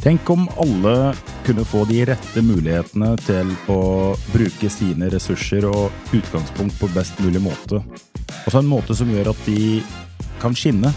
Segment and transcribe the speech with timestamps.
[0.00, 1.12] Tenk om alle
[1.44, 3.80] kunne få de rette mulighetene til å
[4.32, 7.82] bruke sine ressurser og utgangspunkt på best mulig måte.
[8.46, 9.82] Altså en måte som gjør at de
[10.40, 10.88] kan skinne.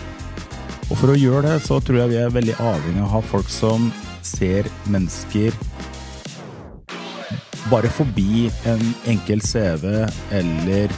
[0.87, 3.21] Og for å gjøre det, så tror jeg vi er veldig avhengig av å ha
[3.27, 3.91] folk som
[4.23, 5.51] ser mennesker
[7.71, 8.81] bare forbi en
[9.11, 9.85] enkel CV
[10.31, 10.91] eller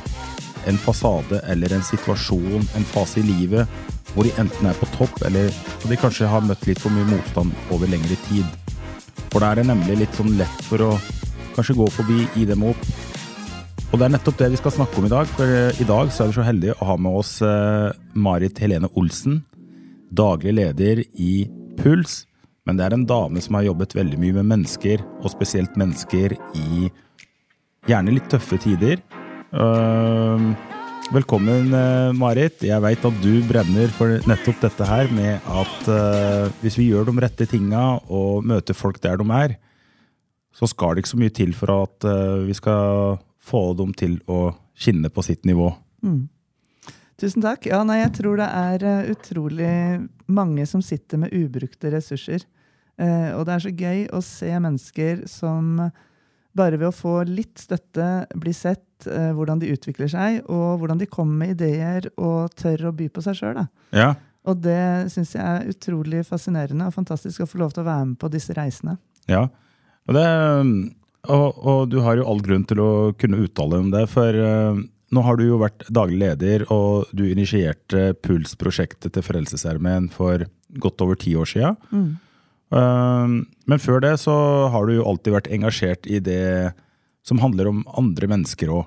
[0.69, 3.69] en fasade eller en situasjon, en fase i livet,
[4.15, 7.07] hvor de enten er på topp, eller så de kanskje har møtt litt for mye
[7.09, 8.47] motstand over lengre tid.
[9.31, 10.93] For da er det nemlig litt sånn lett for å
[11.55, 12.87] kanskje gå forbi, gi dem opp.
[13.91, 16.11] Og det er nettopp det vi skal snakke om i dag, for eh, i dag
[16.11, 19.41] så er vi så heldige å ha med oss eh, Marit Helene Olsen,
[20.15, 21.45] daglig leder i
[21.79, 22.23] Puls.
[22.65, 26.33] Men det er en dame som har jobbet veldig mye med mennesker, og spesielt mennesker
[26.57, 26.87] i
[27.85, 29.03] gjerne litt tøffe tider.
[29.53, 30.55] Uh,
[31.13, 32.63] velkommen, uh, Marit.
[32.65, 37.09] Jeg veit at du brenner for nettopp dette her med at uh, hvis vi gjør
[37.09, 39.55] de rette tinga og møter folk der de er,
[40.55, 44.17] så skal det ikke så mye til for at uh, vi skal få dem til
[44.31, 45.69] å skinne på sitt nivå.
[47.21, 47.67] Tusen takk.
[47.69, 49.75] Ja, nei, jeg tror det er eh, utrolig
[50.27, 52.43] mange som sitter med ubrukte ressurser.
[52.99, 55.77] Uh, og det er så gøy å se mennesker som
[56.55, 61.01] bare ved å få litt støtte bli sett eh, hvordan de utvikler seg, og hvordan
[61.01, 63.61] de kommer med ideer og tør å by på seg sjøl.
[63.95, 64.13] Ja,
[64.45, 68.09] Og det syns jeg er utrolig fascinerende og fantastisk å få lov til å være
[68.11, 68.97] med på disse reisene.
[69.31, 69.47] Ja,
[70.05, 70.25] og, det,
[71.33, 74.83] og, og du har jo all grunn til å kunne uttale om det, for eh,
[75.15, 80.45] nå har du jo vært daglig leder, og du initierte Puls-prosjektet til Frelsesarmeen for
[80.81, 81.75] godt over ti år sia.
[82.75, 84.33] Men før det så
[84.73, 86.73] har du jo alltid vært engasjert i det
[87.25, 88.85] som handler om andre mennesker òg.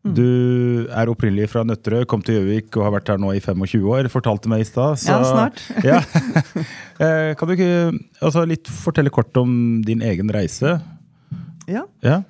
[0.00, 3.82] Du er opprinnelig fra Nøtterøy, kom til Gjøvik og har vært her nå i 25
[3.84, 4.96] år, fortalte meg i stad.
[4.96, 5.60] så- Ja, snart.
[5.84, 6.00] ja.
[7.00, 10.80] Eh, Kan du ikke altså, litt fortelle kort om din egen reise?
[11.66, 11.84] Ja.
[12.04, 12.22] Ja.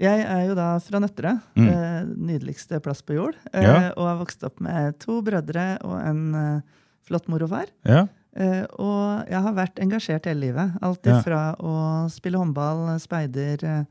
[0.00, 1.68] Jeg er jo da fra Nøtterøy, Mm.
[1.68, 3.34] eh, nydeligste plass på jord.
[3.52, 3.92] Eh, Ja.
[3.96, 6.60] Og har vokst opp med to brødre og en eh,
[7.08, 7.66] flott mor og far.
[7.84, 8.06] ja.
[8.40, 10.76] Eh, og jeg har vært engasjert hele livet.
[10.82, 11.18] Alt Ja.
[11.20, 13.84] ifra å spille håndball, speider, eh,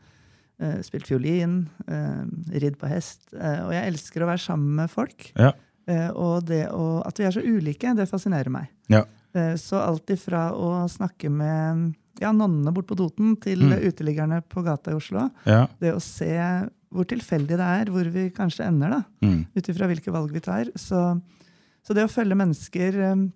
[0.59, 1.67] eh, spilt fiolin,
[2.51, 3.29] ridd på hest.
[3.33, 5.31] Og jeg elsker å være sammen med folk.
[5.37, 5.51] Ja.
[6.15, 8.67] Og det å, at vi er så ulike, det fascinerer meg.
[8.89, 9.03] Ja.
[9.55, 13.79] Så alt ifra å snakke med ja, nonnene bort på Toten til Mm.
[13.87, 15.29] uteliggerne på gata i Oslo.
[15.45, 15.67] ja.
[15.79, 19.45] Det å se hvor tilfeldig det er, hvor vi kanskje ender, da Mm.
[19.55, 20.65] ut ifra hvilke valg vi tar.
[20.75, 21.21] Så,
[21.83, 23.31] så det å følge mennesker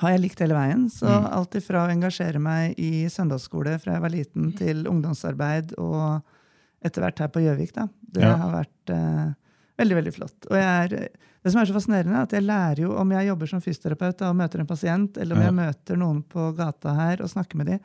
[0.00, 0.86] har jeg likt hele veien.
[0.90, 1.26] Så Mm.
[1.36, 6.22] alt ifra å engasjere meg i søndagsskole fra jeg var liten, til ungdomsarbeid og
[6.82, 7.88] etter hvert her på Gjøvik, da.
[8.10, 8.36] Det Ja.
[8.36, 9.34] har vært uh,
[9.78, 10.46] veldig, veldig flott.
[10.50, 10.88] Og jeg er,
[11.44, 14.16] det som er så fascinerende, er at jeg lærer jo om jeg jobber som fysioterapeut
[14.18, 15.46] da, og møter en pasient, eller om Ja.
[15.50, 17.80] jeg møter noen på gata her og snakker med dem,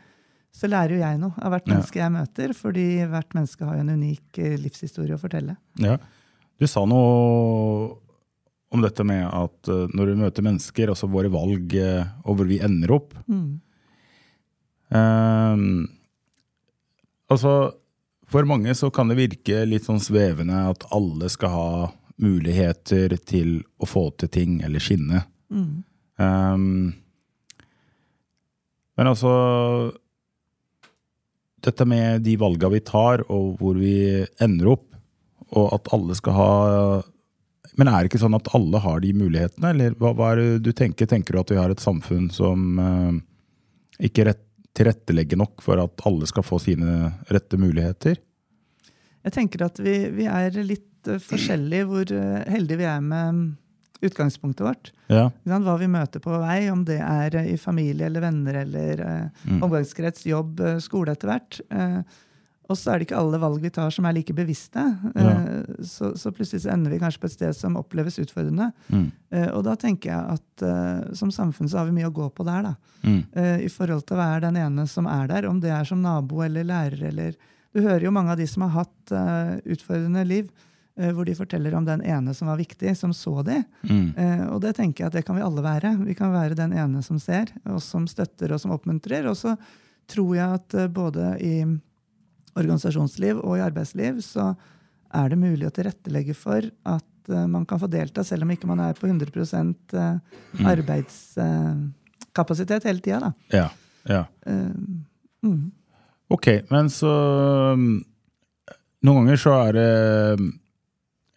[0.56, 1.74] så lærer jo jeg noe av hvert Ja.
[1.76, 5.58] menneske jeg møter, fordi hvert menneske har jo en unik eh, livshistorie å fortelle.
[5.76, 5.98] ja.
[6.58, 7.98] Du sa noe
[8.74, 12.50] om dette med at eh, når du møter mennesker, altså våre valg eh, og hvor
[12.50, 13.62] vi ender opp Mm.
[14.94, 15.88] Ehm,
[17.26, 17.74] Altså,
[18.30, 21.70] for mange så kan det virke litt sånn svevende at alle skal ha
[22.22, 25.24] muligheter til å få til ting eller skinne.
[25.50, 25.84] Mm.
[26.22, 26.94] Ehm,
[28.96, 29.32] men altså
[31.66, 34.86] Dette med de valga vi tar, og hvor vi ender opp,
[35.50, 36.52] og at alle skal ha
[37.78, 40.64] Men er det ikke sånn at alle har de mulighetene, eller hva, hva er det
[40.64, 41.10] du tenker?
[41.12, 44.42] Tenker du at vi har et samfunn som eh, ikke rett,
[44.76, 48.18] tilrettelegger nok for at alle skal få sine rette muligheter?
[49.26, 53.40] Jeg tenker at vi, vi er litt eh, forskjellige hvor eh, heldige vi er med
[53.40, 53.46] mm,
[54.06, 54.92] utgangspunktet vårt.
[55.12, 55.30] Ja.
[55.48, 59.26] Hva vi møter på vei, om det er eh, i familie eller venner eller eh,
[59.46, 59.60] Mm.
[59.68, 61.60] omgangskrets, jobb, skole etter hvert.
[61.70, 62.00] Eh,
[62.66, 64.84] og så er det ikke alle valg vi tar som er like bevisste.
[65.14, 65.32] Ja.
[65.32, 68.72] Eh, så, så plutselig så ender vi kanskje på et sted som oppleves utfordrende.
[68.90, 69.08] Mm.
[69.36, 72.30] Eh, og da tenker jeg at eh, som samfunn så har vi mye å gå
[72.34, 72.72] på der.
[72.72, 72.76] da.
[73.06, 73.20] Mm.
[73.62, 76.40] i forhold til å være den ene som er der, om det er som nabo
[76.42, 77.36] eller lærer eller
[77.76, 79.12] Du hører jo mange av de som har hatt
[79.68, 80.48] utfordrende liv,
[80.96, 83.60] hvor de forteller om den ene som var viktig, som så de.
[83.86, 85.92] Eh, og det tenker jeg at det kan vi alle være.
[86.08, 89.28] Vi kan være den ene som ser, og som støtter og som oppmuntrer.
[89.30, 89.54] Og så
[90.10, 91.56] tror jeg at både i
[92.56, 94.56] organisasjonsliv og i arbeidsliv så
[95.16, 98.70] er det mulig å tilrettelegge for at eh, man kan få delta, selv om ikke
[98.70, 99.26] man er på 100
[100.00, 100.16] eh,
[100.74, 103.34] arbeidskapasitet hele tida.
[103.54, 103.68] Ja.
[104.10, 104.24] ja.
[105.46, 105.66] mm.
[106.34, 107.12] Ok, men så
[107.76, 108.04] um,
[109.06, 109.92] Noen ganger så er det
[110.40, 110.46] um,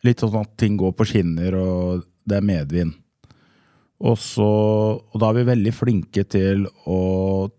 [0.07, 2.93] litt sånn at ting går på skinner, og det er medvind.
[3.99, 4.51] Og, så,
[4.97, 7.01] og da er vi veldig flinke til å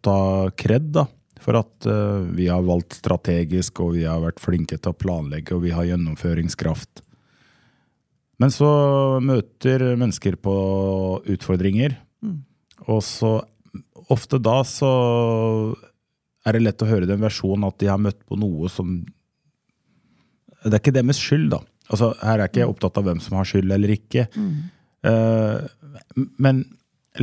[0.01, 1.03] ta kred, da.
[1.39, 5.55] For at uh, vi har valgt strategisk, og vi har vært flinke til å planlegge,
[5.55, 7.03] og vi har gjennomføringskraft.
[8.39, 8.69] Men så
[9.23, 10.55] møter mennesker på
[11.27, 11.97] utfordringer,
[12.87, 13.33] og så
[14.09, 14.89] ofte da så
[16.47, 19.01] er det lett å høre den versjonen at de har møtt på noe som
[20.63, 21.59] Det er ikke deres skyld, da.
[21.89, 24.25] Altså, her er jeg ikke opptatt av hvem som har skyld eller ikke.
[25.07, 25.67] Eh,
[26.43, 26.63] men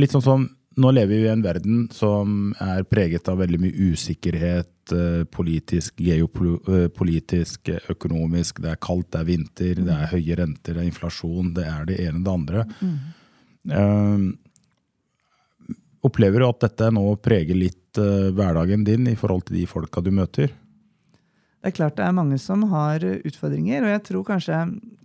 [0.01, 0.47] litt sånn som
[0.77, 4.73] nå lever vi i en verden som er preget av veldig mye usikkerhet.
[4.93, 8.61] eh, Politisk, geopolitisk, eh, økonomisk.
[8.61, 11.53] Det er kaldt, det er vinter, det er høye renter, det er inflasjon.
[11.53, 12.65] Det er det ene og det andre.
[13.69, 14.31] Eh,
[16.07, 19.99] Opplever du at dette nå preger litt uh, hverdagen din i forhold til de folka
[19.99, 20.53] du møter?
[21.57, 24.59] Det er klart det er mange som har utfordringer, og jeg tror kanskje,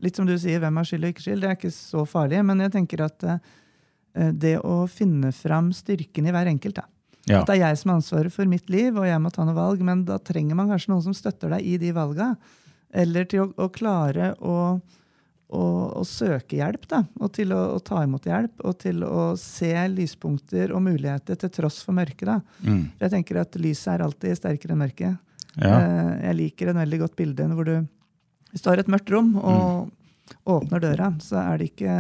[0.05, 2.43] litt som du sier, hvem har skyld og ikke skyld, det er ikke så farlig,
[2.47, 3.41] men jeg tenker at eh,
[4.15, 6.89] det å finne fram styrken i hver enkelt, da.
[7.31, 7.41] Ja.
[7.41, 9.57] At det er jeg som har ansvaret for mitt liv, og jeg må ta noen
[9.57, 12.33] valg, men da trenger man kanskje noen som støtter deg i de valga.
[12.93, 14.57] Eller til å, å klare å,
[15.55, 15.63] å,
[15.97, 17.05] å søke hjelp, da.
[17.23, 21.79] Og til å, ta imot hjelp, og til å se lyspunkter og muligheter til tross
[21.87, 22.27] for mørket.
[22.29, 22.41] da.
[22.67, 22.83] Mm.
[22.97, 25.23] For jeg tenker at lyset er alltid sterkere enn mørket.
[25.55, 25.79] Ja.
[25.79, 27.75] Eh, Jeg liker en veldig godt bilde hvor du
[28.53, 29.91] Hvis du har et mørkt rom og
[30.49, 31.95] åpner døra, så er det ikke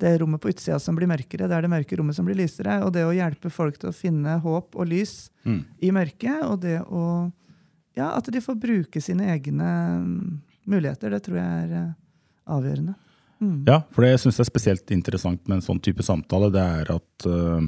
[0.00, 2.80] det rommet på utsida som blir mørkere, det er det mørke rommet som blir lysere.
[2.86, 5.64] Og det å hjelpe folk til å finne håp og lys Mm.
[5.80, 7.32] i mørket, og det å
[7.96, 9.66] Ja, at de får bruke sine egne
[10.00, 11.94] mm, muligheter, det tror jeg er eh,
[12.46, 12.94] avgjørende.
[13.42, 13.64] Mm.
[13.66, 16.92] Ja, for det jeg syns er spesielt interessant med en sånn type samtale, det er
[16.94, 17.58] at uh,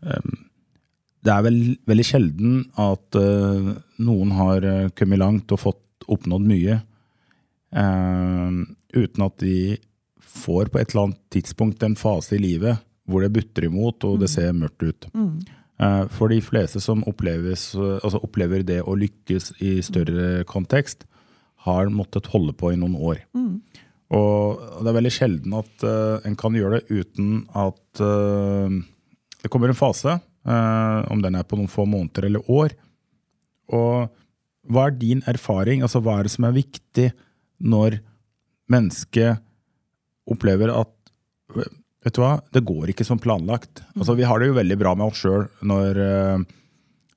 [0.00, 0.32] um,
[1.20, 4.66] det er vel, veldig sjelden at uh, noen har
[4.96, 6.80] kommet langt og fått oppnådd mye
[7.76, 8.64] uh,
[8.96, 9.76] uten at de
[10.36, 14.20] får på et eller annet tidspunkt en fase i livet hvor det butter imot og
[14.22, 15.08] det ser mørkt ut.
[15.78, 21.06] Eh, For de fleste som altså opplever det å lykkes i større kontekst,
[21.66, 23.22] har måttet holde på i noen år.
[24.14, 28.70] Og det er veldig sjelden at uh, en kan gjøre det uten at uh,
[29.42, 30.14] det kommer en fase,
[30.46, 32.76] uh, om den er på noen få måneder eller år.
[33.74, 34.06] Og
[34.70, 35.82] hva er din erfaring?
[35.82, 37.08] Altså, hva er det som er viktig
[37.58, 37.98] når
[38.70, 39.42] mennesket
[40.32, 40.92] opplever at
[42.06, 43.80] Vet du hva, det går ikke som planlagt.
[43.96, 46.44] Altså, vi har det jo veldig bra med oss sjøl når, eh,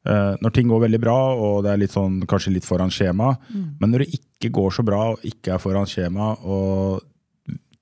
[0.10, 3.36] eh, når ting går veldig bra, og det er litt sånn, kanskje litt foran skjema.
[3.54, 7.06] Men når det ikke går så bra og ikke er foran skjema, og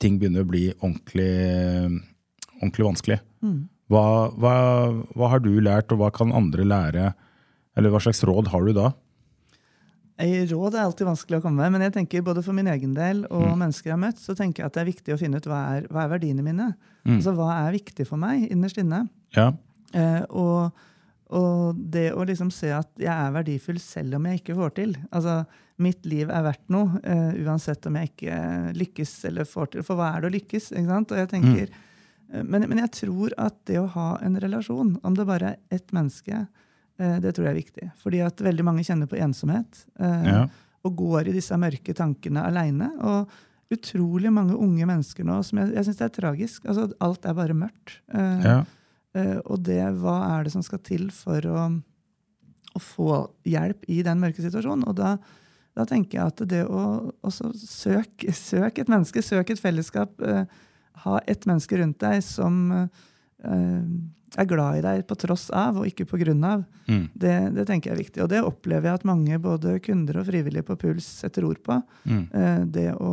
[0.04, 1.32] ting begynner å bli ordentlig,
[2.60, 3.20] ordentlig vanskelig,
[3.88, 4.56] hva, hva,
[5.16, 7.14] hva har du lært, og hva kan andre lære?
[7.78, 8.92] Eller hva slags råd har du da?
[10.18, 13.20] Råd er alltid vanskelig å komme med, men jeg tenker både for min egen del
[13.30, 15.50] og mennesker jeg har møtt, så tenker jeg at det er viktig å finne ut
[15.50, 16.72] hva er, hva er verdiene mine.
[17.06, 19.04] Altså hva er viktig for meg innerst inne.
[19.38, 19.52] Ja.
[19.94, 20.74] Eh, og,
[21.38, 24.98] og det å liksom se at jeg er verdifull selv om jeg ikke får til.
[25.12, 25.40] Altså,
[25.86, 28.38] mitt liv er verdt noe, eh, uansett om jeg ikke
[28.78, 29.86] lykkes eller får til.
[29.88, 30.72] For hva er det å lykkes?
[30.74, 31.14] ikke sant?
[31.14, 31.74] Og jeg tenker,
[32.34, 32.42] mm.
[32.42, 35.94] men, men jeg tror at det å ha en relasjon, om det bare er ett
[35.96, 36.66] menneske, eh,
[37.22, 37.90] det tror jeg er viktig.
[38.02, 39.86] Fordi at veldig mange kjenner på ensomhet.
[40.00, 40.48] eh, Ja.
[40.86, 42.88] Og går i disse mørke tankene aleine.
[43.04, 43.30] Og
[43.74, 46.66] utrolig mange unge mennesker nå som jeg, jeg syns er tragisk.
[46.66, 47.98] Altså, alt er bare mørkt.
[48.14, 48.66] Eh, Ja.
[49.16, 51.66] Eh, og det, hva er det som skal til for å,
[52.76, 54.88] å få hjelp i den mørke situasjonen?
[54.88, 55.18] Og da,
[55.76, 60.46] da tenker jeg at det å også søk, et menneske, søk et fellesskap, eh,
[61.04, 62.88] ha et menneske rundt deg som eh,
[63.44, 67.10] er glad i deg på tross av og ikke på grunn av, Mm.
[67.20, 68.22] det, det tenker jeg er viktig.
[68.24, 71.82] Og det opplever jeg at mange både kunder og frivillige på Puls setter ord på.
[72.08, 72.28] Mm.
[72.34, 73.12] Eh, det å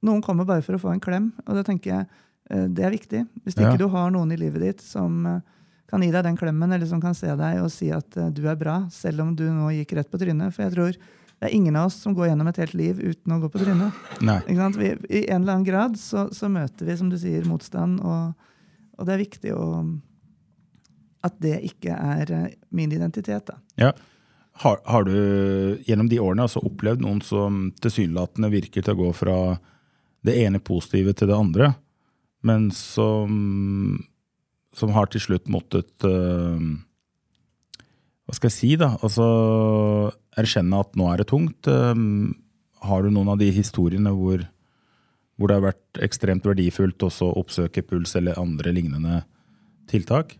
[0.00, 2.06] Noen kommer bare for å få en klem, og det tenker jeg
[2.50, 3.22] eh, det er viktig.
[3.44, 3.66] Hvis Ja.
[3.72, 5.40] ikke du har noen i livet ditt som eh,
[5.90, 8.46] kan gi deg den klemmen, eller som kan se deg og si at eh, du
[8.46, 10.54] er bra, selv om du nå gikk rett på trynet.
[10.54, 13.32] For jeg tror det er ingen av oss som går gjennom et helt liv uten
[13.34, 13.92] å gå på trynet.
[14.76, 18.34] Vi, I en eller annen grad så, så møter vi, som du sier, motstand, og,
[18.98, 19.64] og det er viktig å,
[21.26, 23.50] at det ikke er eh, min identitet.
[23.50, 23.58] da.
[23.78, 23.92] Ja.
[24.58, 29.12] Har, har du gjennom de årene altså opplevd noen som tilsynelatende virker til å gå
[29.14, 29.36] fra
[30.26, 31.72] det ene positive til det andre,
[32.42, 34.00] men som,
[34.74, 36.58] som har til slutt måttet uh,
[38.26, 38.92] Hva skal jeg si, da?
[38.98, 39.28] Altså
[40.38, 41.70] erkjenne at nå er det tungt.
[41.70, 42.34] Uh,
[42.82, 44.42] har du noen av de historiene hvor,
[45.38, 49.22] hvor det har vært ekstremt verdifullt også å oppsøke puls eller andre lignende
[49.90, 50.34] tiltak?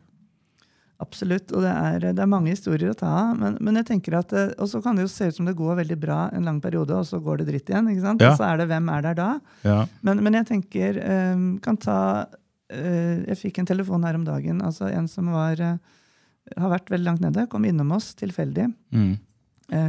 [0.98, 3.36] Absolutt, og det er, det er, mange historier å ta av.
[3.38, 5.54] Men, men, jeg tenker at, eh, Og så kan det jo se ut som det
[5.58, 7.92] går veldig bra en lang periode, og så går det dritt igjen.
[7.92, 8.24] ikke sant?
[8.24, 8.32] Ja.
[8.32, 9.28] Og så er det hvem er der da?
[9.62, 9.78] Ja.
[10.02, 14.58] Men, men, jeg tenker um, kan ta uh, Jeg fikk en telefon her om dagen.
[14.58, 18.66] altså En som var, har vært veldig langt nede, kom innom oss tilfeldig.
[18.90, 19.14] Mm.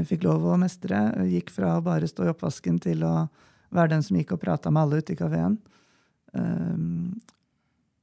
[0.06, 1.08] Fikk lov å mestre.
[1.32, 3.14] Gikk fra å bare stå i oppvasken til å
[3.76, 5.60] være den som gikk og prata med alle ute i kafeen.
[6.34, 7.20] Um,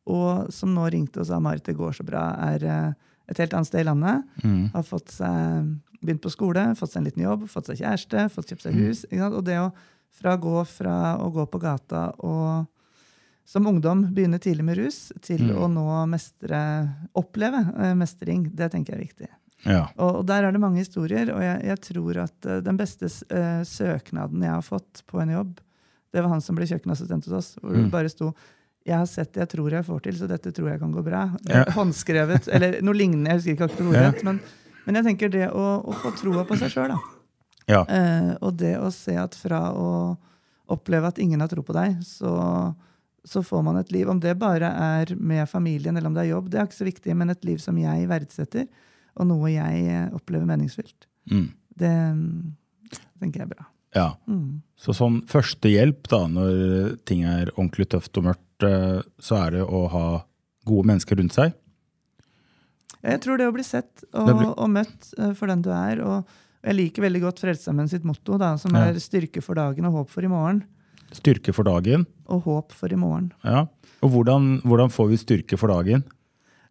[0.07, 3.57] og som nå ringte og sa Marit, det går så bra, er uh, et helt
[3.57, 4.23] annet sted i landet.
[4.45, 4.71] Mm.
[4.75, 8.53] Har fått seg, begynt på skole, fått seg en liten jobb, fått seg kjæreste, fått
[8.53, 8.85] kjøpt seg mm.
[8.87, 9.05] hus.
[9.33, 9.69] Og det å
[10.17, 12.73] fra, gå fra å gå på gata og
[13.47, 15.59] som ungdom begynne tidlig med rus, til mm.
[15.63, 16.61] å nå mestre,
[17.15, 19.29] oppleve uh, mestring, det tenker jeg er viktig.
[19.67, 19.85] Ja.
[19.97, 23.11] Og, og, der er det mange historier, og jeg, jeg tror at uh, den beste
[23.11, 25.57] uh, søknaden jeg har fått på en jobb,
[26.15, 27.51] det var han som ble kjøkkenassistent hos oss.
[27.61, 27.83] hvor mm.
[27.85, 28.31] det bare sto
[28.87, 31.03] jeg har sett det jeg tror jeg får til, så dette tror jeg kan gå
[31.03, 31.25] bra.
[31.51, 31.65] Ja.
[31.75, 33.33] Håndskrevet, eller noe lignende.
[33.33, 34.27] Jeg husker ikke akkurat ordet, ja.
[34.29, 34.41] men,
[34.85, 37.01] men, jeg tenker det å, å få troa på seg sjøl, da.
[37.67, 37.83] Ja.
[37.91, 39.89] Eh, og det å se at fra å
[40.71, 42.31] oppleve at ingen har tro på deg, så,
[43.27, 44.07] så, får man et liv.
[44.11, 46.87] Om det bare er med familien eller om det er jobb, det er ikke så
[46.87, 48.69] viktig, men et liv som jeg verdsetter,
[49.17, 51.09] og noe jeg eh, opplever meningsfylt.
[51.33, 51.49] Mm.
[51.77, 51.93] Det,
[52.93, 53.69] det tenker jeg er bra.
[53.97, 54.09] Ja.
[54.29, 54.63] Mm.
[54.77, 59.65] Så sånn førstehjelp da, når ting er ordentlig tøft og mørkt, eh, så er det
[59.65, 60.07] å ha
[60.69, 61.55] gode mennesker rundt seg?
[63.07, 64.51] Jeg tror det å bli sett og, blir...
[64.51, 66.03] og møtt eh, for den du er.
[66.03, 68.89] og jeg liker veldig godt Frelsesarmeen sitt motto, da, som ja.
[68.89, 70.65] er 'styrke for dagen og håp for i morgen'.
[71.15, 72.07] Styrke for dagen?
[72.27, 73.31] Og håp for i morgen.
[73.47, 73.69] Ja.
[74.03, 76.03] Og hvordan, hvordan får vi styrke for dagen?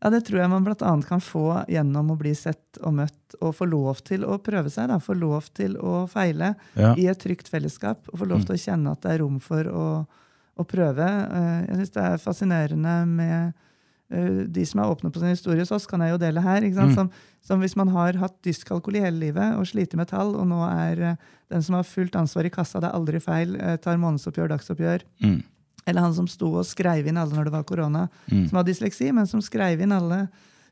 [0.06, 0.90] Ja, Det tror jeg man bl.a.
[1.02, 4.92] kan få gjennom å bli sett og møtt og få lov til å prøve seg.
[4.92, 5.00] Da.
[5.02, 6.92] Få lov til å feile ja.
[6.94, 8.06] i et trygt fellesskap.
[8.12, 8.46] Og få lov mm.
[8.46, 9.88] til å kjenne at det er rom for å,
[10.62, 11.08] å prøve.
[11.10, 13.56] Eh, jeg syns det er fascinerende med
[14.14, 16.70] eh, de som er åpne på sin historie hos oss, kan jeg jo dele her.
[16.70, 16.94] Mm.
[16.94, 17.10] Som,
[17.50, 21.02] som, hvis man har hatt dyskalkuli hele livet og sliter med tall, og nå er
[21.02, 25.10] eh, den som har fullt ansvar i kassa, det er aldri feil, tar månedsoppgjør, dagsoppgjør.
[25.26, 25.42] Mm
[25.86, 28.48] eller han som sto og skrev inn alle når det var korona, mm.
[28.50, 30.26] som hadde dysleksi, men som skrev inn alle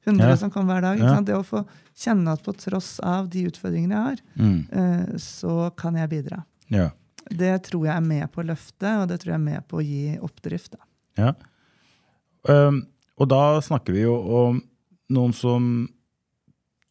[0.07, 0.37] hundre ja.
[0.39, 0.99] som kom hver dag.
[0.99, 1.13] Ja.
[1.21, 1.63] Det å få
[1.95, 4.59] kjenne at på tross av de utfordringene jeg har, mm.
[4.73, 6.41] uh, så kan jeg bidra.
[6.73, 6.89] Ja.
[7.29, 9.79] Det tror jeg er med på å løfte, og det tror jeg er med på
[9.79, 10.75] å gi oppdrift.
[10.75, 10.89] Da.
[11.21, 11.33] Ja.
[12.49, 12.81] Um,
[13.21, 14.57] og da snakker vi jo om
[15.13, 15.67] noen som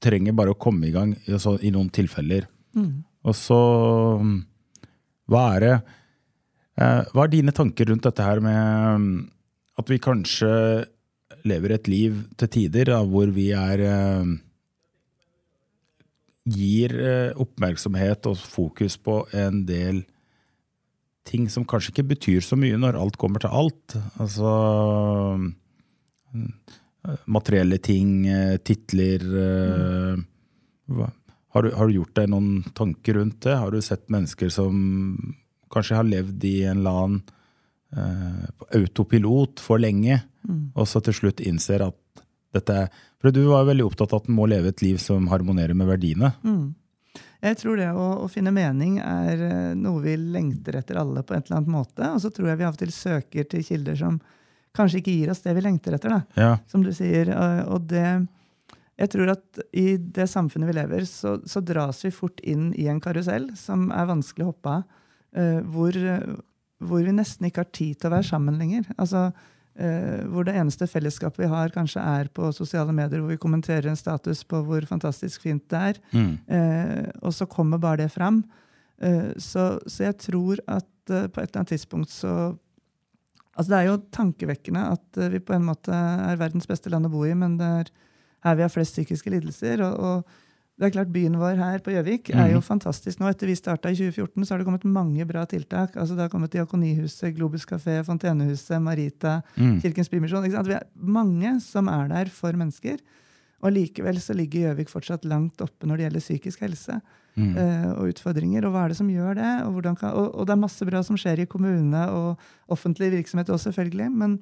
[0.02, 2.46] trenger bare å komme i gang altså, i noen tilfeller.
[2.78, 3.02] Mm.
[3.28, 3.58] Og så
[5.30, 5.98] Hva er det Eh,
[7.12, 9.20] hva er dine tanker rundt dette her med mm,
[9.80, 10.52] at vi kanskje
[11.48, 14.32] lever et liv til tider da, hvor vi er eh,
[16.42, 20.00] Gir eh, oppmerksomhet og fokus på en del
[21.22, 23.94] ting som kanskje ikke betyr så mye når alt kommer til alt.
[24.18, 24.50] Altså
[26.34, 26.48] mm,
[27.30, 28.26] materielle ting,
[28.66, 30.24] titler mm.
[31.54, 33.54] har, du, har du gjort deg noen tanker rundt det?
[33.62, 34.82] Har du sett mennesker som
[35.72, 37.22] kanskje har levd i en eller annen
[37.96, 38.44] uh,
[38.78, 40.72] autopilot for lenge, mm.
[40.76, 41.98] og så til slutt innser at
[42.52, 42.76] dette
[43.22, 45.76] For du var jo veldig opptatt av at en må leve et liv som harmonerer
[45.78, 46.34] med verdiene.
[46.44, 46.74] Mm.
[47.42, 51.34] Jeg tror det å, å, finne mening er eh, noe vi lengter etter alle på
[51.34, 52.10] en eller annen måte.
[52.14, 54.20] Og så tror jeg vi av og til søker til kilder som
[54.76, 56.20] kanskje ikke gir oss det vi lengter etter.
[56.38, 56.52] ja.
[56.70, 57.32] Som du sier.
[57.66, 58.06] Og det,
[59.02, 62.86] jeg tror at i det samfunnet vi lever, så, så dras vi fort inn i
[62.92, 64.86] en karusell som er vanskelig å hoppe av.
[65.32, 65.96] Eh, hvor,
[66.82, 68.88] hvor, vi nesten ikke har tid til å være sammen lenger.
[69.00, 69.28] Altså,
[69.80, 73.88] uh, hvor det eneste fellesskapet vi har, kanskje er på sosiale medier, hvor vi kommenterer
[73.88, 76.02] en status på hvor fantastisk fint det er.
[76.12, 76.34] Mm.
[77.22, 78.42] Og så kommer bare det fram.
[79.40, 82.52] Så, så, jeg tror at på et eller annet tidspunkt så
[83.52, 87.10] Altså Det er jo tankevekkende at vi på en måte er verdens beste land å
[87.12, 87.90] bo i, men det er
[88.46, 89.82] her vi har flest psykiske lidelser.
[89.84, 90.30] og, og
[90.82, 92.66] det er klart Byen vår her på Gjøvik er jo mhm.
[92.66, 93.28] fantastisk nå.
[93.30, 95.94] Etter vi starta i 2014, så har det kommet mange bra tiltak.
[95.94, 99.76] Altså Det har kommet Diakonihuset, Globus kafé, Fontenehuset, Marita, mm.
[99.84, 100.42] Kirkens Bymisjon.
[100.42, 102.98] Vi er mange som er der for mennesker.
[103.62, 106.96] Og likevel så ligger Gjøvik fortsatt langt oppe når det gjelder psykisk helse
[107.38, 107.52] mm.
[107.54, 108.66] uh, og utfordringer.
[108.66, 109.52] Og hva er det som gjør det?
[109.68, 113.52] Og, kan, og, og, det er masse bra som skjer i kommune og offentlig virksomhet
[113.54, 114.08] også, selvfølgelig.
[114.18, 114.40] Men,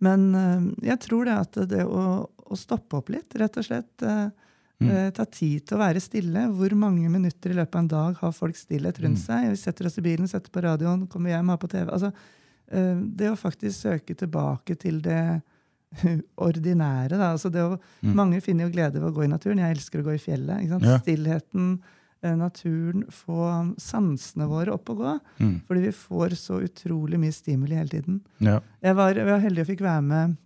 [0.00, 4.08] men uh, jeg tror det at det å, å, stoppe opp litt, rett og slett
[4.08, 4.30] uh,
[4.90, 6.46] Eh, ta tid til å være stille.
[6.56, 9.50] Hvor mange minutter i løpet av en dag har folk stillhet rundt seg?
[9.52, 11.88] Vi setter oss i bilen, setter på radioen, kommer hjem, har på TV.
[11.92, 12.12] Altså,
[12.72, 15.22] eh, det å faktisk søke tilbake til det
[16.48, 17.16] ordinære.
[17.16, 17.32] Da.
[17.32, 19.62] Altså det å, Mange finner jo glede ved å gå i naturen.
[19.62, 20.64] Jeg elsker å gå i fjellet.
[20.70, 20.98] Ja.
[21.02, 21.74] Stillheten,
[22.22, 25.18] eh, naturen, få sansene våre opp og gå.
[25.42, 25.58] Mm.
[25.68, 28.22] Fordi vi får så utrolig mye stimuli hele tiden.
[28.40, 28.60] Ja.
[28.82, 30.40] Jeg var, jeg var heldig og fikk være med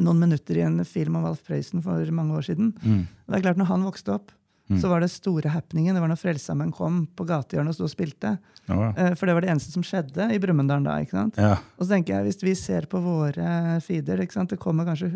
[0.00, 2.72] noen minutter i en film om Alf Prøysen for mange år siden.
[2.82, 3.06] Mm.
[3.28, 4.32] Det er klart, når han vokste opp,
[4.68, 5.94] så var det store happeningen.
[5.96, 8.34] Det var når Frelsesarmeen kom på gatehjørnet og sto og spilte.
[8.68, 8.90] Ja.
[9.00, 10.98] Eh, For det var det eneste som skjedde i Brumunddal da.
[11.00, 11.38] ikke sant?
[11.40, 11.54] Ja.
[11.78, 14.50] Og så tenker jeg, Hvis vi ser på våre feeder ikke sant?
[14.52, 15.14] Det kommer kanskje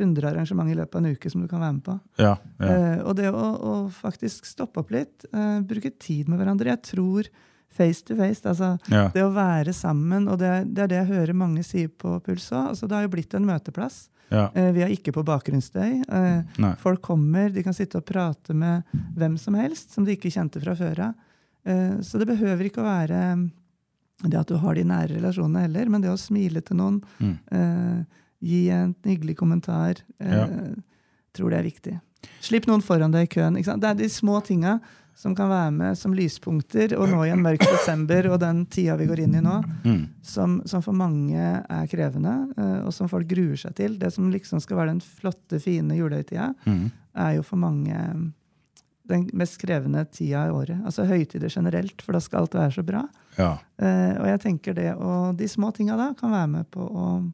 [0.00, 1.94] 100 arrangement i løpet av en uke som du kan være med på.
[2.18, 2.32] Ja.
[2.58, 2.66] Ja.
[2.66, 6.82] Eh, og det å, å faktisk stoppe opp litt, eh, bruke tid med hverandre Jeg
[6.90, 7.30] tror
[7.70, 8.42] face to face.
[8.46, 9.08] altså Ja.
[9.14, 12.50] Det å være sammen, og det, det er det jeg hører mange si på Puls
[12.50, 12.70] òg.
[12.74, 14.08] Altså, det har jo blitt en møteplass.
[14.30, 14.50] Ja.
[14.54, 16.02] Eh, vi er ikke på bakgrunnsstøy.
[16.08, 16.74] Eh, Nei.
[16.82, 18.82] folk kommer, de kan sitte og prate med
[19.16, 21.14] hvem som helst som de ikke kjente fra før av.
[21.64, 23.22] Eh, så det behøver ikke å være
[24.28, 27.38] det at du har de nære relasjonene heller, men det å smile til noen, Mm.
[27.52, 28.04] eh,
[28.42, 30.46] gi en hyggelig kommentar, eh, Ja.
[31.34, 32.00] tror det er viktig.
[32.40, 33.54] Slipp noen foran deg i køen.
[33.54, 34.80] Det er de små tinga
[35.18, 38.94] som kan være med som lyspunkter, og nå i en mørk desember og den tida
[39.00, 40.04] vi går inn i nå, Mm.
[40.22, 43.96] som, som for mange er krevende, eh, og som folk gruer seg til.
[43.98, 46.90] Det som liksom skal være den flotte, fine julehøytida, Mm.
[47.18, 48.28] er jo for mange eh,
[49.08, 50.78] den mest krevende tida i året.
[50.84, 53.02] Altså høytider generelt, for da skal alt være så bra.
[53.38, 53.54] Ja.
[53.80, 57.32] Uh, og jeg tenker det, og de små tinga da kan være med på å,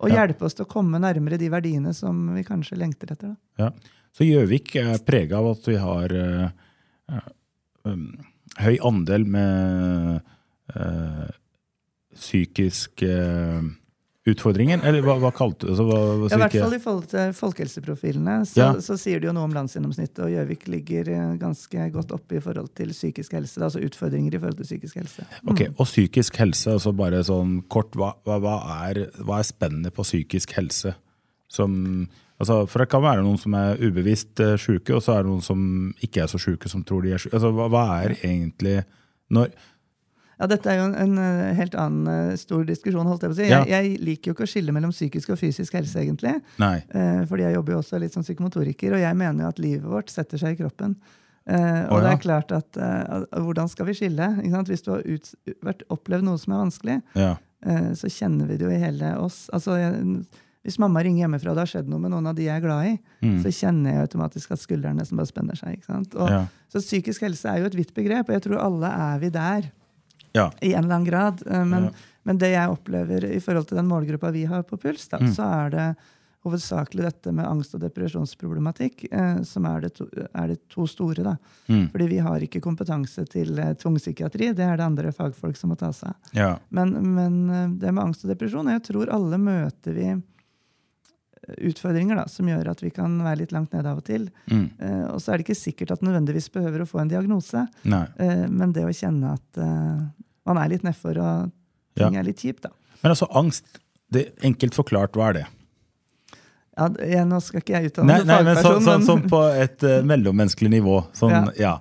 [0.00, 0.26] og Ja.
[0.26, 3.36] hjelpe oss til å komme nærmere de verdiene som vi kanskje lengter etter.
[3.56, 3.64] da.
[3.64, 3.70] Ja.
[4.12, 6.50] Så Gjøvik er prega av at vi har eh,
[7.84, 8.04] um,
[8.60, 10.20] høy andel med
[10.74, 11.30] uh,
[12.14, 13.64] psykiske eh,
[14.30, 14.80] utfordringer?
[14.86, 15.74] Eller hva, hva kalte du det?
[15.74, 18.68] Altså, Ja, I hvert fall i forhold til folkehelseprofilene så, Ja.
[18.80, 22.42] så sier det jo noe om landsgjennomsnittet, og Gjøvik ligger eh, ganske godt oppe i
[22.44, 23.60] forhold til psykisk helse.
[23.60, 25.26] Altså utfordringer i forhold til psykisk helse.
[25.50, 28.56] Ok, Og psykisk helse, altså bare sånn kort, hva, hva, hva,
[28.88, 30.94] er, hva er spennet på psykisk helse?
[31.50, 35.22] Som, altså, for det kan være noen som er ubevisst uh, sjuke, og så er
[35.24, 35.60] det noen som
[36.04, 37.36] ikke er så sjuke, som tror de er sjuke.
[37.38, 38.82] Altså, hva, hva er egentlig
[39.34, 39.54] når,
[40.34, 43.06] Ja, Dette er jo en, en eh, helt annen eh, stor diskusjon.
[43.06, 43.44] holdt Jeg på å si.
[43.46, 43.60] Ja.
[43.62, 46.32] Jeg, jeg liker jo ikke å skille mellom psykisk og fysisk helse, egentlig.
[46.58, 46.80] Nei.
[46.90, 49.86] Eh, fordi jeg jobber jo også litt som psykomotoriker, og jeg mener jo at livet
[49.86, 50.96] vårt setter seg i kroppen.
[51.44, 52.16] Eh, og det ja.
[52.16, 54.28] er klart at, eh, Hvordan skal vi skille?
[54.66, 57.36] Hvis du har ut, vært, opplevd noe som er vanskelig, Ja.
[57.66, 59.48] eh, så kjenner vi det jo i hele oss.
[59.52, 60.24] Altså, jeg,
[60.64, 62.64] hvis mamma ringer hjemmefra og det har skjedd noe med noen av de jeg er
[62.64, 62.94] glad i,
[63.44, 65.76] så kjenner jeg automatisk at skuldrene nesten bare spenner seg.
[65.76, 66.14] ikke sant?
[66.16, 66.46] Og, Ja.
[66.72, 69.68] Så psykisk helse er jo et vidt begrep, og jeg tror alle er vi der
[70.34, 70.48] ja.
[70.64, 71.44] i en eller annen grad.
[71.46, 71.90] Eh, Men, Ja.
[72.24, 75.44] men det jeg opplever i forhold til den målgruppa vi har på Puls, da, så
[75.66, 75.86] er det
[76.44, 81.22] hovedsakelig dette med angst- og depresjonsproblematikk eh, som er det, to, er det to store.
[81.24, 81.36] da.
[81.68, 81.86] Mm.
[81.92, 84.50] Fordi vi har ikke kompetanse til eh, tvungpsykiatri.
[84.56, 86.16] Det er det andre fagfolk som må ta seg av.
[86.36, 86.50] ja.
[86.70, 90.10] Men, men eh, det med angst og depresjon Jeg tror alle møter vi
[91.58, 94.28] utfordringer da, som gjør at vi kan være litt langt nede av og til.
[94.50, 94.66] Mm.
[94.80, 97.66] Uh, og så er det ikke sikkert at nødvendigvis behøver å få en diagnose.
[97.84, 100.00] Eh, men det å kjenne at uh,
[100.48, 101.50] man er litt nedfor og
[101.98, 102.20] ting Ja.
[102.22, 102.70] er litt kjipt, da.
[103.02, 103.78] Men altså, angst,
[104.10, 105.44] det, enkelt forklart, hva er det?
[106.74, 109.84] Ja, jeg, nå skal ikke jeg uttale meg som fagperson, sånn men- som på et
[110.04, 110.96] mellommenneskelig nivå.
[111.14, 111.52] Sånn, ja.
[111.60, 111.74] Ja.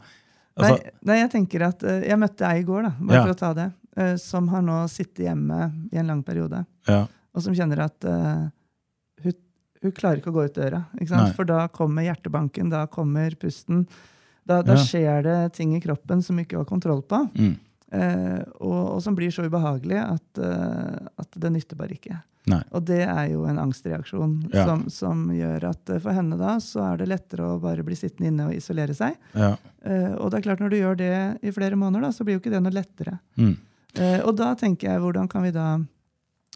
[0.54, 3.24] Altså, nei, nei, jeg tenker at jeg møtte ei i går, da, bare Ja.
[3.26, 7.08] for å ta det, som har nå sittet hjemme i en lang periode, ja.
[7.34, 8.06] og som kjenner at
[9.84, 10.86] hun, klarer ikke å gå ut døra.
[11.00, 11.36] Ikke sant?
[11.38, 13.86] For da kommer hjertebanken, da kommer pusten.
[14.46, 14.84] Da, da Ja.
[14.84, 17.56] skjer det ting i kroppen som ikke har kontroll på, Mm.
[17.92, 22.18] eh, og, og som blir så ubehagelig at, uh, at det nytter bare ikke.
[22.46, 22.60] Nei.
[22.76, 24.66] Og det er jo en angstreaksjon Ja.
[24.68, 27.96] som, som gjør at eh, for henne da så er det lettere å bare bli
[27.96, 29.16] sittende inne og isolere seg.
[29.34, 29.54] Ja.
[29.86, 32.36] Eh, og det er klart når du gjør det i flere måneder, da, så blir
[32.36, 33.16] jo ikke det noe lettere.
[33.38, 33.56] Mm.
[33.96, 35.78] Eh, og da tenker jeg, hvordan kan vi da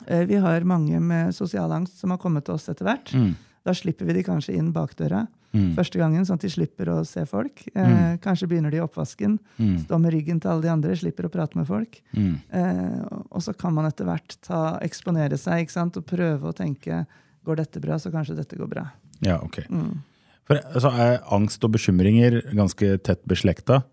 [0.05, 3.12] Vi har mange med sosial angst som har kommet til oss etter hvert.
[3.13, 3.36] Mm.
[3.65, 5.75] Da slipper vi de kanskje inn bakdøra Mm.
[5.77, 7.63] første gangen, sånn at de slipper å se folk.
[7.73, 9.77] Eh, Kanskje begynner de i oppvasken, Mm.
[9.86, 12.01] står med ryggen til alle de andre, slipper å prate med folk.
[12.13, 12.36] Mm.
[12.51, 15.97] Eh, og- så kan man etter hvert ta, eksponere seg ikke sant?
[15.97, 17.07] og prøve å tenke
[17.45, 18.91] går dette bra, så kanskje dette går bra.
[19.21, 19.63] ja, ok.
[19.69, 19.97] Mm.
[20.45, 23.83] For, altså, er angst og bekymringer ganske tett beslekta?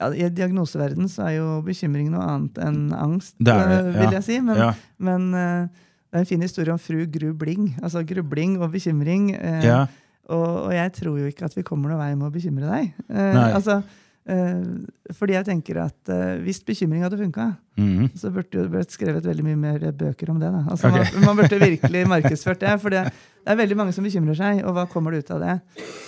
[0.00, 3.98] Ja, I diagnoseverden så er jo bekymring noe annet enn angst, Det det, eh, ja.
[4.00, 4.40] vil jeg si.
[4.40, 4.70] Men, Ja.
[4.98, 5.66] men eh,
[6.12, 7.74] det er en fin historie om fru Grubling.
[7.82, 9.32] Altså grubling og bekymring.
[9.64, 9.86] Ja.
[10.30, 12.92] og, og jeg tror jo ikke at vi kommer noen vei med å bekymre deg.
[13.10, 13.82] Uh, altså,
[14.24, 18.12] fordi jeg tenker at eh, hvis bekymring hadde funka, Mhm.
[18.14, 20.48] så burde det blitt skrevet veldig mye mer bøker om det.
[20.70, 21.04] Altså, okay.
[21.18, 22.80] man, man burde virkelig markedsført det.
[22.80, 25.42] For det, det er veldig mange som bekymrer seg, og hva kommer det ut av
[25.42, 25.56] det?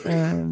[0.07, 0.44] Eh,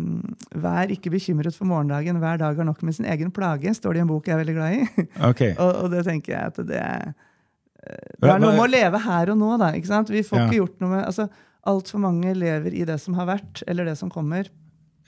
[0.60, 2.18] vær ikke bekymret for morgendagen.
[2.20, 4.42] Hver dag har nok med sin egen plage, står det i en bok jeg er
[4.42, 5.06] veldig glad i.
[5.30, 5.54] Okay.
[5.62, 9.32] og, og det tenker jeg at det eh, Det er noe med å leve her
[9.32, 9.70] og nå, da.
[9.72, 10.44] Vi får Ja.
[10.50, 11.28] ikke gjort noe med altså,
[11.64, 14.50] Altfor mange lever i det som har vært, eller det som kommer.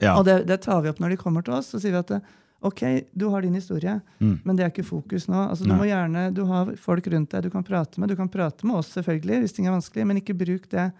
[0.00, 0.14] Ja.
[0.16, 1.68] Og det, det tar vi opp når de kommer til oss.
[1.74, 2.22] Så sier vi at det,
[2.66, 2.82] ok,
[3.16, 4.38] du har din historie, Mm.
[4.44, 5.48] men det er ikke fokus nå.
[5.50, 5.78] Altså, du Nei.
[5.78, 8.08] må gjerne, du har folk rundt deg du kan prate med.
[8.10, 10.90] Du kan prate med oss selvfølgelig, hvis ting er vanskelig, men ikke bruk det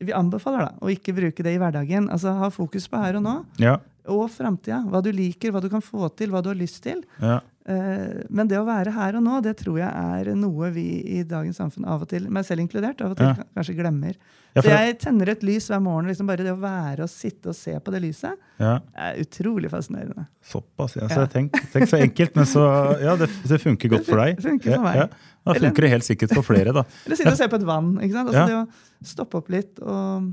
[0.00, 2.08] vi anbefaler da, å ikke bruke det i hverdagen.
[2.14, 3.76] Altså Ha fokus på her og nå Ja.
[4.06, 4.84] og framtida.
[4.88, 7.02] Hva du liker, hva du kan få til, hva du har lyst til.
[7.20, 7.40] ja.
[7.68, 10.86] Eh, Men det å være her og nå, det tror jeg er noe vi
[11.18, 13.44] i dagens samfunn av og til, meg selv inkludert, av og til Ja.
[13.56, 14.14] kanskje glemmer.
[14.56, 16.08] Ja, Så jeg tenner et lys hver morgen.
[16.08, 18.78] Liksom bare det å være og sitte og se på det lyset ja.
[18.96, 20.26] er utrolig fascinerende.
[20.42, 20.96] Såpass.
[20.96, 21.08] Ja.
[21.12, 22.64] Så tenk, tenk så enkelt, men så
[23.02, 24.36] Ja, det, det funker godt for deg.
[24.40, 25.10] Det funker for meg.
[25.44, 26.84] Da funker det helt sikkert for flere, da.
[27.06, 27.92] Eller sitte og se på et vann.
[28.00, 28.32] ikke sant?
[28.32, 28.46] Altså.
[28.48, 30.32] Det å stoppe opp litt og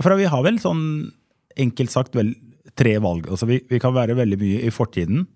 [0.00, 1.10] For vi har vel sånn
[1.60, 2.32] enkelt sagt vel
[2.74, 3.28] tre valg.
[3.28, 5.26] Altså vi, vi kan være veldig mye i fortiden.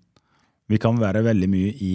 [0.71, 1.93] Vi kan være veldig mye i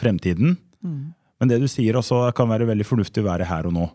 [0.00, 0.56] fremtiden.
[0.84, 1.14] Mm.
[1.40, 3.86] Men det du sier også kan være veldig fornuftig å være her og nå.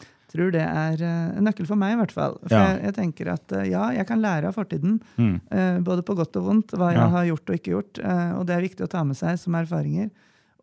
[0.00, 2.32] Jeg tror det er eh, en nøkkel for meg, i hvert fall.
[2.42, 2.62] For Ja.
[2.72, 4.96] jeg, jeg tenker at eh, ja, jeg kan lære av fortiden.
[5.20, 5.34] Mm.
[5.52, 7.08] eh, både på godt og vondt, hva jeg Ja.
[7.12, 8.00] har gjort og ikke gjort.
[8.38, 10.10] og det er viktig å ta med seg som erfaringer.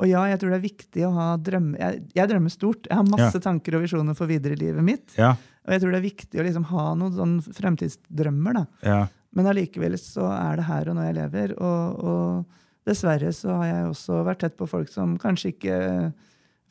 [0.01, 1.77] Og ja, jeg tror det er viktig å ha drømmer.
[1.79, 2.87] Jeg, jeg drømmer stort.
[2.89, 5.13] Jeg har masse tanker og visjoner for videre i livet mitt.
[5.15, 5.35] Ja,
[5.67, 8.53] Og jeg tror det er viktig å liksom ha noen sånn fremtidsdrømmer.
[8.57, 8.65] da.
[8.83, 9.07] ja,
[9.37, 11.53] Men allikevel så er det her og nå jeg lever.
[11.61, 12.45] Og, og
[12.87, 15.77] dessverre så har jeg også vært tett på folk som kanskje ikke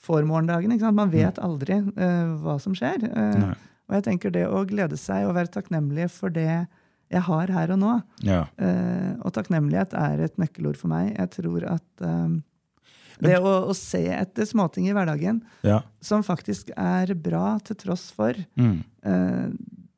[0.01, 0.73] får morgendagen.
[0.75, 0.92] ikke?
[0.96, 3.05] Man vet aldri uh, hva som skjer.
[3.12, 3.53] Uh,
[3.90, 6.64] og jeg tenker det å glede seg og være takknemlig for det
[7.11, 7.96] jeg har her og nå.
[8.27, 8.44] ja.
[8.55, 11.11] Uh, og takknemlighet er et nøkkelord for meg.
[11.16, 12.37] Jeg tror at eh,
[13.20, 15.83] det å, å se etter småting i hverdagen ja.
[16.01, 18.81] som faktisk er bra til tross for, Mm.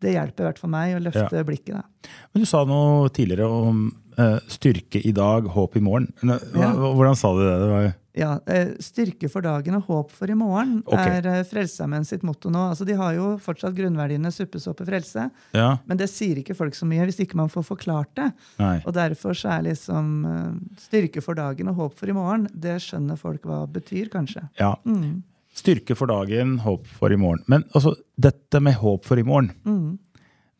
[0.02, 1.74] Eh, det hjelper i hvert fall meg å løfte blikket.
[1.78, 2.12] da.
[2.34, 3.82] Men du sa noe tidligere om
[4.18, 6.12] uh, styrke i dag, håp i morgen.
[6.22, 6.72] Hva- Ja.
[6.74, 7.58] Hvordan sa du det?
[7.62, 11.14] det var, Ja, uh, Styrke for dagen og håp for i morgen okay.
[11.22, 12.66] er uh, Frelsesarmeen sitt motto nå.
[12.74, 16.74] Altså, de har jo fortsatt grunnverdiene suppe, såpe, frelse, ja, men det sier ikke folk
[16.76, 18.28] så mye hvis ikke man får forklart det.
[18.58, 18.82] nei.
[18.84, 22.82] Og derfor så er liksom uh, styrke for dagen og håp for i morgen, det
[22.84, 24.44] skjønner folk hva betyr, kanskje.
[24.60, 24.74] Ja.
[24.84, 25.22] Mm.
[25.52, 27.42] Styrke for dagen, håp for i morgen.
[27.52, 29.98] Men altså, dette med håp for i morgen, Mm.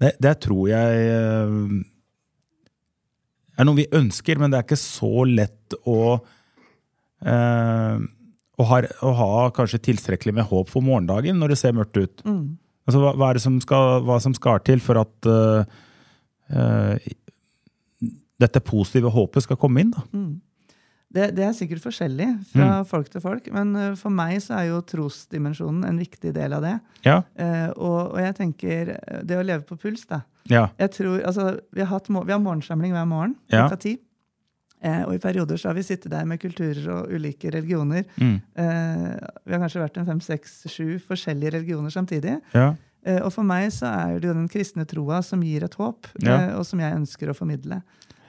[0.02, 1.55] det, det tror jeg eh,
[3.59, 5.98] er noe vi ønsker, men det er ikke så lett å
[7.24, 7.96] eh,
[8.61, 12.22] å, ha, å ha kanskje tilstrekkelig med håp for morgendagen når det ser mørkt ut.
[12.28, 12.59] Mm.
[12.87, 15.64] Altså, hva, hva er det som skal, hva som skal til for at eh,
[16.52, 17.12] eh,
[18.42, 19.92] dette positive håpet skal komme inn?
[19.94, 20.02] da?
[20.12, 20.33] Mm.
[21.12, 24.70] Det, det er sikkert forskjellig fra folk til folk, men eh, for meg så er
[24.70, 26.77] jo trosdimensjonen en viktig del av det.
[27.05, 27.18] Ja?
[27.37, 30.22] Eh, og, og jeg tenker eh, det å leve på puls, da.
[30.51, 30.70] Ja.
[30.81, 33.66] Jeg tror, altså, vi, har hatt, vi har morgensamling hver morgen Ja.
[33.66, 33.98] klokka ti.
[34.83, 38.03] Eh, og i perioder så har vi sittet der med kulturer og ulike religioner.
[38.18, 38.40] Mm.
[38.59, 42.38] Eh, vi har kanskje vært en fem, seks, sju forskjellige religioner samtidig.
[42.57, 42.72] ja.
[43.05, 46.07] Eh, og for meg så er det jo den kristne troa som gir et håp,
[46.22, 46.37] Ja.
[46.55, 47.81] og som jeg ønsker å formidle.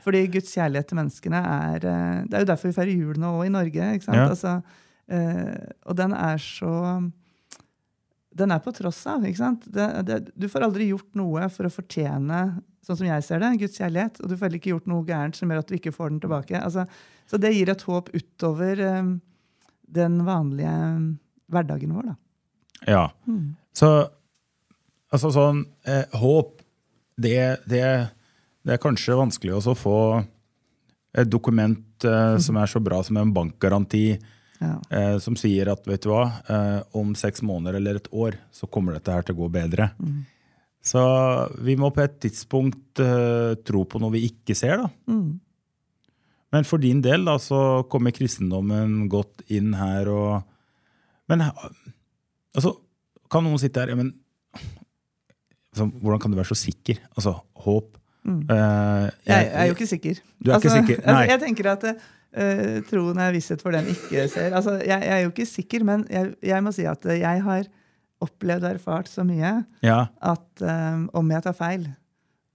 [0.03, 3.33] Fordi Guds kjærlighet til menneskene er eh, Det er jo derfor vi feirer jul nå
[3.39, 3.89] òg i Norge.
[3.95, 4.19] ikke sant?
[4.19, 4.29] Ja.
[4.29, 4.55] Altså,
[5.07, 6.73] eh, og den er så
[8.33, 9.25] Den er på tross av.
[9.25, 9.65] ikke sant?
[9.69, 12.39] Det, det, du får aldri gjort noe for å fortjene,
[12.83, 14.23] sånn som jeg ser det, Guds kjærlighet.
[14.23, 16.23] Og du får heller ikke gjort noe gærent som gjør at du ikke får den
[16.23, 16.57] tilbake.
[16.57, 16.87] Altså,
[17.29, 19.13] så det gir et håp utover eh,
[19.93, 20.73] den vanlige
[21.53, 22.09] hverdagen vår.
[22.09, 22.15] da.
[22.89, 23.05] ja.
[23.29, 23.53] Mm.
[23.73, 23.89] Så
[25.13, 26.61] altså sånn eh, Håp,
[27.21, 27.85] det, det,
[28.63, 29.97] det er kanskje vanskelig også å få
[31.13, 34.05] et dokument eh, som er så bra som en bankgaranti,
[34.63, 34.77] Ja.
[34.89, 38.69] eh, som sier at vet du hva, eh, om seks måneder eller et år så
[38.71, 39.89] kommer dette her til å gå bedre.
[40.83, 41.01] Så
[41.63, 44.77] vi må på et tidspunkt eh, tro på noe vi ikke ser.
[44.77, 44.89] da.
[45.11, 45.39] Mm.
[46.53, 50.07] Men for din del da, så kommer kristendommen godt inn her.
[50.07, 50.43] og
[51.27, 51.41] Men
[52.53, 52.75] altså,
[53.29, 54.13] kan noen sitte her ja, men,
[55.73, 56.99] altså, Hvordan kan du være så sikker?
[57.17, 57.97] Altså, håp.
[58.23, 60.19] Eh, Jeg, jeg er jo ikke sikker.
[60.43, 60.99] Du er ikke sikker?
[61.03, 61.27] Altså, Nei.
[61.27, 64.53] jeg tenker at uh, troen er visshet for den ikke ser.
[64.55, 67.67] Altså, jeg, jeg er jo ikke sikker, men jeg, jeg må si at jeg har
[68.23, 71.89] opplevd og erfart så mye Ja, at um, om jeg tar feil,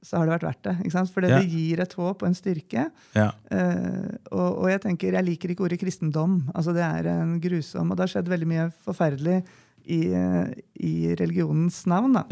[0.02, 0.74] så har det vært verdt det.
[0.86, 1.10] Ikke sant?
[1.12, 1.40] For Ja.
[1.42, 2.86] det gir et håp og en styrke.
[3.18, 6.38] ja, Uh, og, og jeg tenker, jeg liker ikke ordet kristendom.
[6.54, 9.42] Altså Det er en grusom Og det har skjedd veldig mye forferdelig
[9.88, 10.00] i,
[10.84, 12.12] i religionens navn.
[12.12, 12.24] da.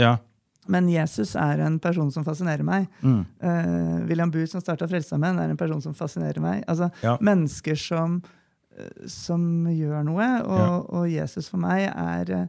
[0.69, 2.87] Men Jesus er en person som fascinerer meg.
[3.03, 3.21] Mm.
[3.43, 6.65] Uh, William Booth, som starta Frelsesarmeen, er en person som fascinerer meg.
[6.69, 7.17] Altså, Ja.
[7.21, 8.23] Mennesker som,
[8.79, 10.29] eh, som gjør noe.
[10.45, 10.79] Og, Ja.
[11.01, 12.49] og Jesus for meg er,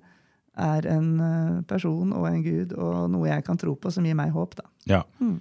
[0.58, 4.16] er en eh, person og en gud og noe jeg kan tro på, som gir
[4.16, 4.56] meg håp.
[4.56, 4.64] da.
[4.86, 5.04] Ja.
[5.22, 5.40] Mm.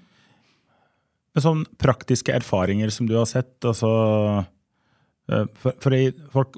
[1.34, 4.46] Men sånn praktiske erfaringer som du har sett, altså
[5.60, 5.90] for, for
[6.32, 6.56] folk,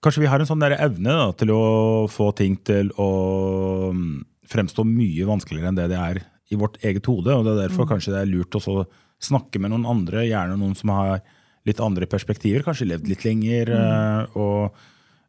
[0.00, 1.62] Kanskje vi har en sånn der evne da, til å
[2.06, 7.06] få ting til å mm, fremstå mye vanskeligere enn det det er i vårt eget
[7.06, 7.34] hode.
[7.34, 8.86] og det er Derfor kanskje det er lurt å
[9.20, 11.20] snakke med noen andre, gjerne noen som har
[11.68, 13.74] litt andre perspektiver, kanskje levd litt lenger.
[13.74, 14.36] mm.
[14.40, 14.70] og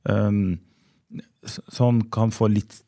[0.08, 0.60] um,
[1.44, 2.84] sånn kan få litt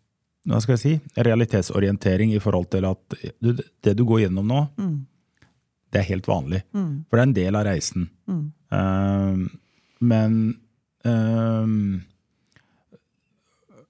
[0.49, 3.51] hva skal jeg si, realitetsorientering i forhold til at du,
[3.85, 4.61] det du går gjennom nå,
[5.93, 6.63] det er helt vanlig.
[7.09, 8.07] For det er en del av reisen.
[8.73, 9.43] Um,
[10.01, 10.39] men
[11.05, 12.01] um,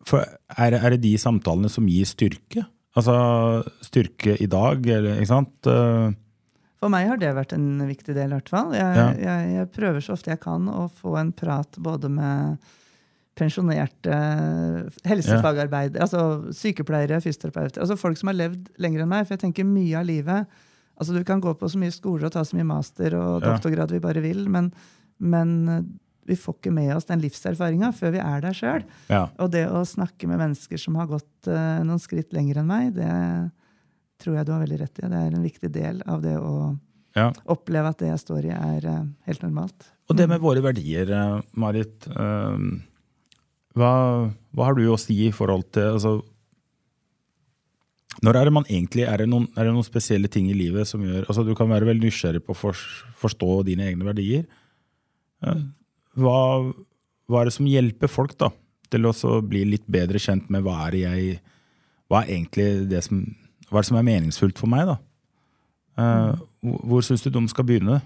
[0.07, 2.65] for er, er det de samtalene som gir styrke?
[2.97, 3.13] Altså
[3.85, 5.53] styrke i dag, eller, ikke sant?
[5.69, 6.11] Uh,
[6.81, 8.33] For meg har det vært en viktig del.
[8.33, 8.73] i hvert fall.
[8.75, 9.07] Jeg, Ja.
[9.15, 12.57] jeg, jeg prøver så ofte jeg kan å få en prat både med
[13.39, 14.11] pensjonerte
[15.07, 19.25] helsefagarbeidere, altså sykepleiere, fysioterapeuter, altså folk som har levd lenger enn meg.
[19.27, 20.59] For jeg tenker mye av livet
[21.01, 23.89] altså Du kan gå på så mye skoler og ta så mye master og doktorgrad
[23.95, 24.67] vi bare vil, men,
[25.17, 25.79] men eh,
[26.27, 28.85] vi får ikke med oss den livserfaringa før vi er der sjøl.
[29.09, 29.25] ja.
[29.41, 32.93] Og det å snakke med mennesker som har gått uh, noen skritt lenger enn meg,
[32.97, 33.09] det
[34.21, 35.09] tror jeg du har veldig rett i.
[35.09, 36.53] Det er en viktig del av det å
[37.17, 37.31] ja.
[37.49, 39.89] oppleve at det jeg står i, er uh, helt normalt.
[40.11, 42.07] Og det med våre verdier, eh, Marit.
[42.11, 42.81] Uh,
[43.77, 43.93] hva,
[44.51, 46.17] hva har du å si i forhold til altså,
[48.19, 50.89] Når er det man egentlig Er det noen, er det noen spesielle ting i livet
[50.89, 52.81] som gjør altså Du kan være veldig nysgjerrig på å for,
[53.21, 54.43] forstå dine egne verdier.
[55.45, 55.61] Eh,
[56.19, 56.37] Hva,
[57.31, 58.51] hva er det som hjelper folk da,
[58.91, 59.13] til å
[59.45, 61.37] bli litt bedre kjent med hva er jeg
[62.11, 63.21] Hva er egentlig det som
[63.69, 64.89] Hva er det som er meningsfullt for meg?
[64.89, 64.97] da?
[65.99, 68.01] Uh, hvor syns du de skal begynne?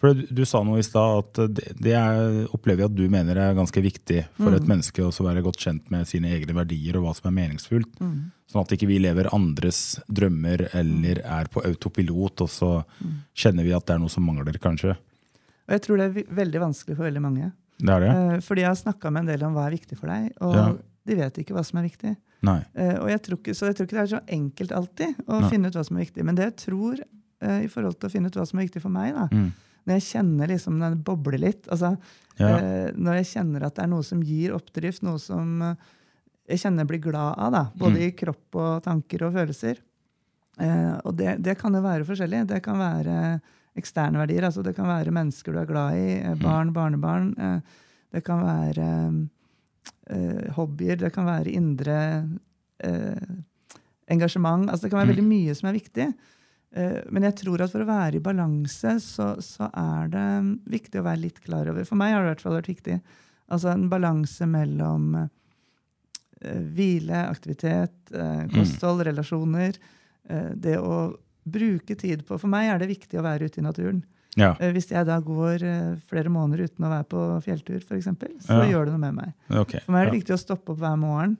[0.00, 3.02] For du, du sa noe i stad at det, det er, opplever jeg at du
[3.12, 6.96] mener er ganske viktig for et menneske å være godt kjent med sine egne verdier
[6.96, 8.00] og hva som er meningsfullt.
[8.48, 12.70] Sånn at ikke vi lever andres drømmer eller er på autopilot, og så
[13.36, 14.96] kjenner vi at det er noe som mangler, kanskje.
[15.70, 17.52] Og jeg tror det er veldig vanskelig for veldig mange.
[17.78, 18.08] Det er det?
[18.10, 20.54] Eh, Fordi jeg har snakka med en del om hva er viktig for deg, og
[20.56, 20.64] Ja.
[21.06, 22.16] de vet ikke hva som er viktig.
[22.42, 22.58] Nei.
[22.74, 25.40] Eh, Og jeg tror ikke, så jeg tror ikke det er så enkelt alltid å
[25.40, 25.48] Nei.
[25.50, 26.24] finne ut hva som er viktig.
[26.24, 27.00] Men det jeg tror
[27.40, 29.52] eh, i forhold til å finne ut hva som er viktig for meg, da, Mm.
[29.86, 31.96] når jeg kjenner liksom den bobler litt altså,
[32.38, 32.58] Ja.
[32.96, 35.76] Når jeg kjenner at det er noe som gir oppdrift, noe som
[36.48, 38.02] jeg kjenner jeg blir glad av, da, både Mm.
[38.08, 39.76] i kropp og tanker og følelser.
[41.04, 42.46] Og det, det kan jo være forskjellig.
[42.46, 43.40] Det kan være
[43.78, 44.44] eksterne verdier.
[44.48, 47.30] altså Det kan være mennesker du er glad i, eh, barn, barnebarn.
[47.38, 47.60] Eh,
[48.12, 48.88] det kan være
[50.10, 50.96] eh, hobbyer.
[50.96, 52.28] Det kan være indre
[52.82, 53.30] eh,
[54.10, 54.68] engasjement.
[54.68, 56.08] altså Det kan være veldig mye som er viktig.
[56.76, 60.28] Eh, men jeg tror at for å være i balanse, så, så er det
[60.70, 63.00] viktig å være litt klar over For meg har det i hvert fall vært viktig.
[63.50, 67.96] Altså en balanse mellom eh, hvile, aktivitet,
[68.54, 69.74] kosthold, relasjoner.
[70.56, 71.10] Det å
[71.48, 74.02] bruke tid på For meg er det viktig å være ute i naturen.
[74.38, 74.52] Ja.
[74.60, 78.06] Eh, hvis jeg da går eh, flere måneder uten å være på fjelltur, f.eks.,
[78.46, 78.68] så Ja.
[78.70, 79.32] gjør det noe med meg.
[79.50, 79.80] Okay.
[79.84, 80.18] For meg er det Ja.
[80.20, 81.38] viktig å stoppe opp hver morgen.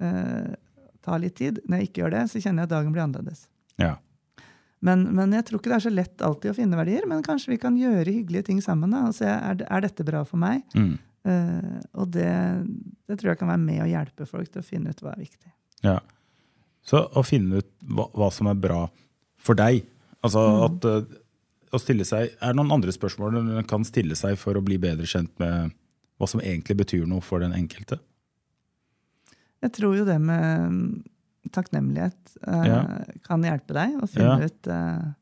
[0.00, 0.54] Eh,
[1.02, 1.60] ta litt tid.
[1.68, 3.46] Når jeg ikke gjør det, så kjenner jeg at dagen blir annerledes.
[3.78, 3.96] Ja.
[4.82, 7.06] Men, men jeg tror ikke det er så lett alltid å finne verdier.
[7.08, 8.90] Men kanskje vi kan gjøre hyggelige ting sammen.
[8.90, 10.62] da, og se er, er dette bra for meg.
[10.76, 10.98] Mm.
[11.26, 12.28] Eh, og det,
[13.08, 15.24] det tror jeg kan være med å hjelpe folk til å finne ut hva er
[15.24, 15.50] viktig.
[15.82, 15.96] Ja.
[16.86, 18.84] Så å finne ut hva, hva som er bra
[19.46, 19.84] for deg.
[20.26, 21.02] Altså at uh,
[21.74, 24.78] å stille seg, Er det noen andre spørsmål man kan stille seg for å bli
[24.82, 25.74] bedre kjent med
[26.16, 27.98] hva som egentlig betyr noe for den enkelte?
[29.64, 30.88] Jeg tror jo det med mm,
[31.54, 32.80] takknemlighet uh, Ja.
[33.26, 34.48] kan hjelpe deg å finne Ja.
[34.50, 35.12] ut uh,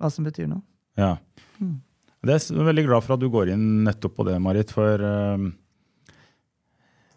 [0.00, 0.62] hva som betyr noe.
[1.00, 1.16] Ja.
[1.60, 1.78] Mm.
[2.26, 4.72] Det er jeg veldig glad for at du går inn nettopp på det, Marit.
[4.74, 4.98] For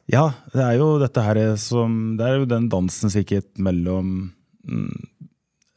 [0.10, 4.30] ja, det er jo dette her som Det er jo den dansen sikkert mellom
[4.65, 5.10] mm,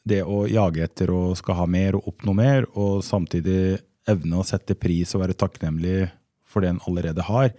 [0.09, 3.79] det å jage etter og skal ha mer og oppnå mer, og samtidig
[4.11, 6.09] evne å sette pris og være takknemlig
[6.49, 7.53] for det en allerede har.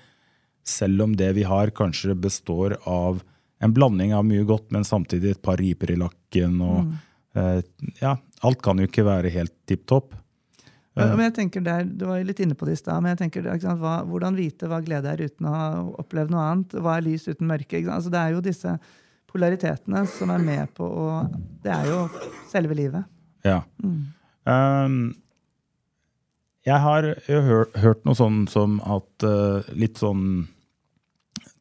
[0.67, 3.23] Selv om det vi har kanskje består av
[3.63, 6.59] en blanding av mye godt, men samtidig et par riper i lakken.
[6.61, 7.63] og eh,
[8.01, 10.11] ja, Alt kan jo ikke være helt tipp topp.
[10.93, 13.15] Men men jeg tenker der, Du var jo litt inne på det i stad, men
[13.15, 15.69] jeg tenker, sant, hva, hvordan vite hva glede er uten å ha
[16.03, 16.75] opplevd noe annet?
[16.77, 17.81] Hva er lys uten mørke?
[17.87, 18.75] Altså, det er jo disse
[19.33, 21.09] polaritetene som er med på å
[21.63, 22.05] Det er jo
[22.51, 23.07] selve livet.
[23.43, 23.61] Ja.
[23.81, 25.13] Um,
[26.63, 30.45] jeg har jo hør, hørt noe sånn som at uh, litt sånn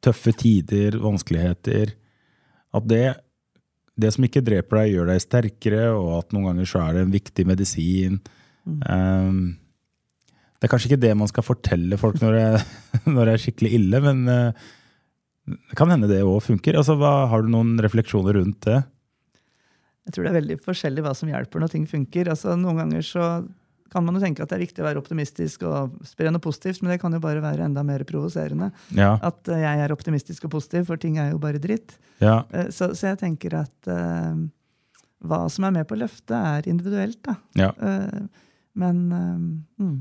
[0.02, 1.92] tøffe tider, vanskeligheter
[2.74, 3.04] At det,
[3.98, 7.06] det som ikke dreper deg, gjør deg sterkere, og at noen ganger så er det
[7.06, 8.20] en viktig medisin.
[8.64, 9.58] Um,
[10.62, 12.46] det er kanskje ikke det man skal fortelle folk når det,
[13.14, 14.68] når det er skikkelig ille, men eh,
[15.42, 16.76] Det kan hende det òg funker.
[16.78, 18.82] Altså, hva, har du noen refleksjoner rundt det?
[20.06, 22.30] Jeg tror det er veldig forskjellig hva som hjelper når ting funker.
[22.32, 23.26] Altså, noen ganger så
[23.92, 26.80] kan man jo tenke at det er viktig å være optimistisk og spre noe positivt,
[26.82, 28.70] men det kan jo bare være enda mer provoserende.
[28.96, 29.14] Ja.
[29.20, 31.98] At eh, jeg er optimistisk og positiv, for ting er jo bare dritt.
[32.22, 32.40] ja.
[32.50, 34.38] Eh, så, så jeg tenker at uh,
[35.28, 37.36] hva som er med på løftet, er individuelt, da.
[37.58, 37.70] ja.
[37.76, 38.48] Uh,
[38.80, 39.98] men uh, mm,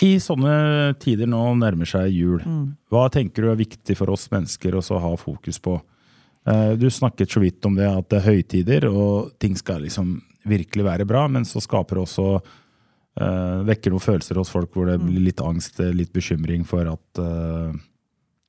[0.00, 2.64] I sånne tider nå nærmer seg jul, mm.
[2.90, 5.76] hva tenker du er viktig for oss mennesker å ha fokus på?
[6.48, 10.16] Eh, Du snakket så vidt om det at det er høytider, og ting skal liksom
[10.48, 14.88] virkelig være bra, men så skaper det også uh, Vekker noen følelser hos folk hvor
[14.90, 17.70] det blir litt angst, eh, litt bekymring for at uh,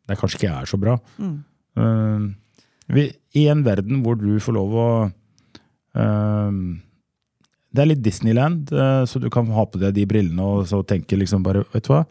[0.07, 0.95] det kanskje ikke er så bra.
[1.21, 1.35] Mm.
[1.77, 2.31] Uh,
[2.93, 4.87] vi, I en verden hvor du får lov å
[5.95, 6.57] eh,
[7.73, 10.83] Det er litt Disneyland, eh, så du kan ha på deg de brillene og så
[10.85, 12.03] tenke liksom bare Vet du hva?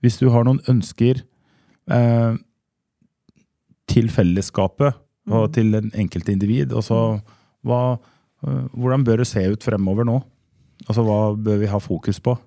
[0.00, 1.24] Hvis du har noen ønsker
[1.90, 2.36] eh,
[3.90, 7.00] til fellesskapet og til den enkelte individ, og så
[7.66, 7.98] hva,
[8.46, 10.16] eh, hvordan bør det se ut fremover nå?
[10.88, 12.38] Altså, Hva bør vi ha fokus på?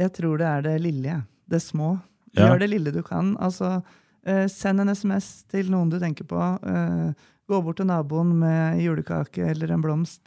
[0.00, 1.20] Jeg tror det er det lille.
[1.48, 1.94] Det små.
[2.34, 2.48] Ja.
[2.48, 3.36] Gjør det lille du kan.
[3.38, 3.82] Altså,
[4.26, 6.40] eh, send en SMS til noen du tenker på.
[7.48, 10.26] Gå bort til naboen med julekake eller en blomst.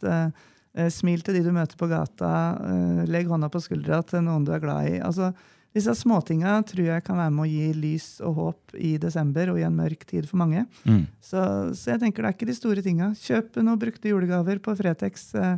[0.76, 2.30] Eh, smil til de du møter på gata.
[2.68, 4.98] Eh, legg hånda på skuldra til noen du er glad i.
[5.00, 5.30] Altså,
[5.76, 9.58] disse småtinga tror jeg kan være med å gi lys og håp i desember og
[9.60, 10.62] i en mørk tid for mange.
[10.88, 11.02] Mm.
[11.20, 11.40] Så,
[11.76, 13.10] så jeg tenker det er ikke de store tinga.
[13.20, 15.30] Kjøp noen brukte julegaver på Fretex.
[15.36, 15.56] Eh,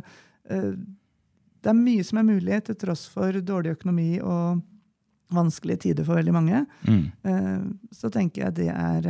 [1.59, 4.61] Det er mye som er mulig til tross for dårlig økonomi og
[5.35, 6.61] vanskelige tider for veldig mange.
[6.87, 7.75] Mm.
[7.91, 9.09] Så tenker jeg det er,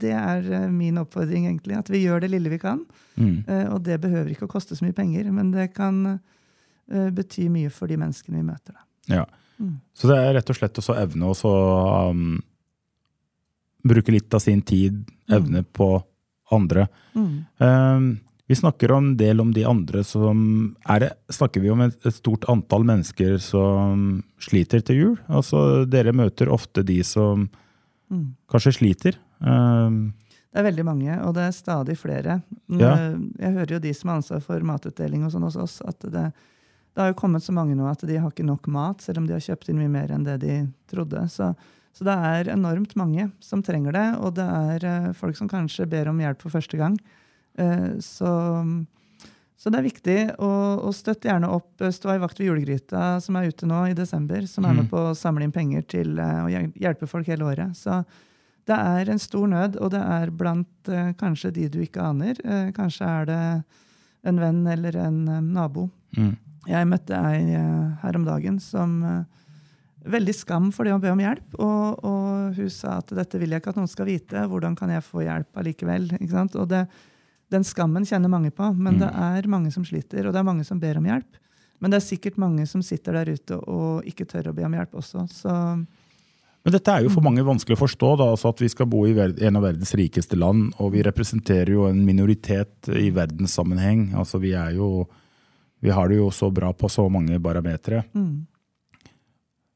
[0.00, 1.76] det er eh, min oppfordring, egentlig.
[1.78, 2.80] At vi gjør det lille vi kan.
[3.16, 3.44] Mm.
[3.48, 7.48] Eh, Og det behøver ikke å koste så mye penger, men det kan eh, bety
[7.52, 8.74] mye for de menneskene vi møter.
[8.74, 8.84] Da.
[9.20, 9.24] Ja.
[9.60, 9.76] Mm.
[9.94, 11.54] Så det er rett og slett å så evne å
[12.10, 12.40] um,
[13.86, 15.88] bruke litt av sin tid, evne på
[16.54, 16.88] andre.
[17.14, 17.34] Mm.
[17.62, 18.08] Um,
[18.50, 21.94] vi snakker om en del om de andre som er det, Snakker vi om et,
[22.04, 25.14] et stort antall mennesker som sliter til jul?
[25.32, 27.48] Altså, dere møter ofte de som
[28.12, 28.34] Mm.
[28.52, 29.14] kanskje sliter.
[29.44, 30.14] Um,
[30.54, 32.40] Det er veldig mange, og det er stadig flere.
[32.70, 32.92] Ja.
[32.94, 35.98] Eh, Jeg hører jo de som har ansvar for matutdeling og sånn hos oss, at
[36.06, 36.28] det,
[36.94, 39.26] det har jo kommet så mange nå at de har ikke nok mat, selv om
[39.26, 41.24] de har kjøpt inn mye mer enn det de trodde.
[41.28, 41.48] Så,
[41.92, 45.88] så det er enormt mange som trenger det, og det er eh, folk som kanskje
[45.90, 46.98] ber om hjelp for første gang.
[47.58, 48.30] Eh, Så,
[49.58, 53.34] så det er viktig å, støtte gjerne opp eh, Stå i vakt ved julegryta, som
[53.36, 56.46] er ute nå i desember, som er med på å samle inn penger til å
[56.78, 57.74] hjelpe folk hele året.
[57.74, 58.04] Så
[58.68, 62.38] det er en stor nød, og det er blant eh, kanskje de du ikke aner.
[62.44, 63.42] Eh, kanskje er det
[64.24, 65.90] en venn eller en eh, nabo.
[66.16, 66.34] mm.
[66.64, 69.22] Jeg møtte ei eh, her om dagen som eh,
[70.04, 71.54] Veldig skam for det å be om hjelp.
[71.64, 74.42] Og, og hun sa at dette vil jeg ikke at noen skal vite.
[74.50, 76.10] Hvordan kan jeg få hjelp allikevel?
[76.60, 76.82] Og det,
[77.48, 80.66] den skammen kjenner mange på, men det er mange som sliter, og det er mange
[80.68, 81.40] som ber om hjelp.
[81.80, 84.76] Men det er sikkert mange som sitter der ute og ikke tør å be om
[84.76, 85.24] hjelp også.
[85.32, 85.54] Så
[86.64, 89.02] Men dette er jo for mange vanskelig å forstå, da, altså at vi skal bo
[89.04, 94.14] i en av verdens rikeste land, og vi representerer jo en minoritet i verdenssammenheng.
[94.16, 95.06] Altså vi er jo
[95.84, 98.04] Vi har det jo så bra på så mange barometere.
[98.14, 98.46] mm,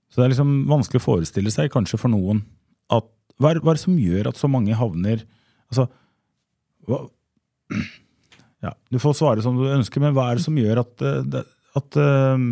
[0.08, 2.40] Så det er liksom vanskelig å forestille seg, kanskje for noen,
[2.88, 3.04] at
[3.36, 5.26] hva er, hva er det som gjør at så mange havner
[5.68, 5.84] Altså
[6.88, 7.02] hva,
[8.64, 11.44] ja, Du får svare som du ønsker, men hva er det som gjør at, eh,
[11.76, 12.46] at eh,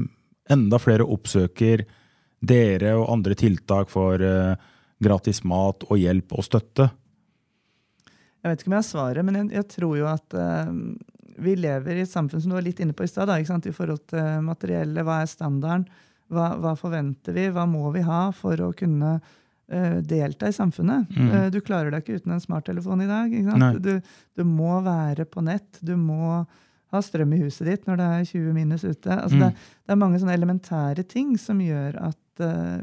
[0.53, 1.87] enda flere oppsøker
[2.41, 4.55] dere og andre tiltak for eh,
[5.03, 6.89] gratis mat og hjelp og støtte?
[8.43, 10.69] Jeg vet ikke om jeg har svaret, men jeg, jeg tror jo at uh,
[11.43, 14.05] vi lever i et samfunn som du var litt inne på i stad, i forhold
[14.13, 15.03] til materiellet.
[15.05, 15.89] Hva er standarden?
[16.31, 17.49] Hva, hva forventer vi?
[17.55, 21.11] Hva må vi ha for å kunne uh, delta i samfunnet?
[21.11, 21.33] Mm.
[21.33, 23.35] Uh, du klarer deg ikke uten en smarttelefon i dag.
[23.83, 23.93] Du,
[24.39, 25.83] du må være på nett.
[25.83, 26.45] Du må
[26.95, 29.11] ha strøm i huset ditt når det er 20 minus ute.
[29.11, 29.43] Altså, Mm.
[29.43, 32.19] det, det er mange sånne elementære ting som gjør at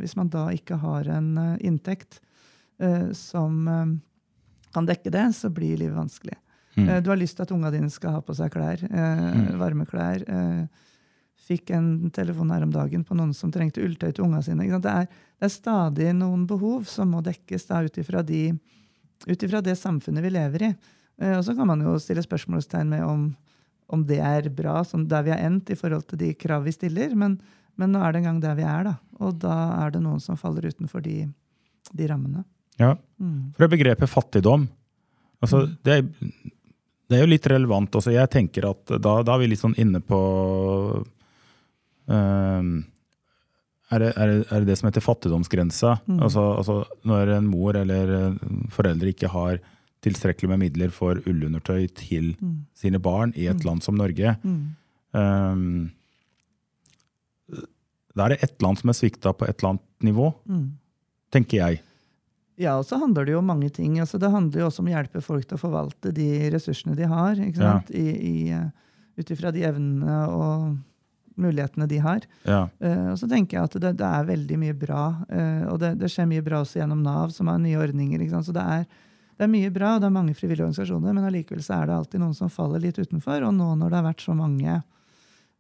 [0.02, 2.20] hvis man da ikke har en eh, inntekt
[2.80, 3.86] eh, som eh,
[4.74, 6.38] kan dekke det, så blir livet vanskelig.
[6.76, 6.88] Mm.
[6.89, 9.58] Eh, Du har lyst til at unga dine skal ha på seg klær, eh, Mm.
[9.60, 10.24] varme klær.
[10.28, 10.66] Eh,
[11.44, 14.63] fikk en telefon her om dagen på noen som trengte ulltøy til unga sine.
[14.63, 14.84] Ikke sant?
[14.84, 15.08] Det, er,
[15.39, 18.54] det er stadig noen behov som må dekkes ut ifra de-
[19.28, 20.76] det samfunnet vi lever i.
[21.20, 23.36] Eh, og så kan man jo stille spørsmålstegn med om,
[23.89, 26.72] om det er bra sånn der vi har endt i forhold til de krav vi
[26.72, 27.39] stiller, men,
[27.78, 28.95] men nå er det en gang der vi er, da.
[29.24, 29.53] Og da
[29.84, 31.28] er det noen som faller utenfor de,
[31.93, 32.43] de rammene.
[32.82, 32.95] Ja.
[33.21, 33.53] Mm.
[33.57, 34.67] For begrepet fattigdom,
[35.43, 36.51] altså det, er-
[37.09, 37.95] det er jo litt relevant.
[37.99, 38.13] Også.
[38.15, 40.19] Jeg tenker at da, da er vi litt sånn inne på
[42.07, 42.71] um,
[43.93, 45.91] er det, er, det, er det det som heter fattigdomsgrensa?
[46.17, 48.38] Altså, altså når en mor eller
[48.74, 49.59] foreldre ikke har
[50.03, 52.32] tilstrekkelig med midler for ullundertøy til
[52.76, 54.34] sine barn i et land som Norge.
[55.13, 55.91] Um,
[58.16, 60.30] da er det et eller annet som er svikta på et eller annet nivå,
[61.34, 61.82] tenker jeg.
[62.61, 63.95] Ja, og så handler det jo om mange ting.
[63.99, 67.07] Altså, det handler jo også om å hjelpe folk til å forvalte de ressursene de
[67.09, 67.34] har.
[67.41, 67.82] ikke Ja.
[67.89, 68.70] eh,
[69.18, 70.78] Ut ifra de evnene og
[71.38, 72.22] mulighetene de har.
[72.45, 72.68] Ja.
[72.82, 75.03] Uh, og så tenker jeg at det, det er veldig mye bra.
[75.30, 78.24] Uh, og det, det skjer mye bra også gjennom Nav, som har nye ordninger.
[78.41, 78.88] Så det er,
[79.38, 81.97] det er mye bra, og det er mange frivillige organisasjoner, men allikevel så er det
[81.99, 83.45] alltid noen som faller litt utenfor.
[83.45, 84.80] Og nå når det har vært så mange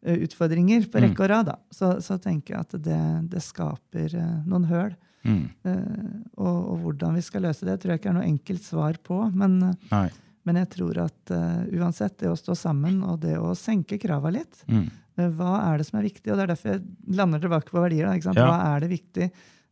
[0.03, 2.99] utfordringer på rekke og rad, da, så, så tenker jeg at det,
[3.31, 4.93] det skaper eh, noen høl.
[5.23, 5.43] Mm.
[5.63, 8.97] Eh, og, og hvordan vi skal løse det, tror jeg ikke er noe enkelt svar
[9.07, 9.21] på.
[9.31, 10.09] Men, eh,
[10.43, 14.33] men jeg tror at eh, uansett, det å stå sammen og det å senke krava
[14.35, 14.89] litt Mm.
[15.17, 16.27] eh, Hva er det som er viktig?
[16.33, 16.83] Og det er derfor jeg
[17.15, 18.09] lander tilbake på verdier.
[18.11, 18.33] Da?
[18.35, 18.47] Ja.
[18.49, 19.29] Hva er det viktig?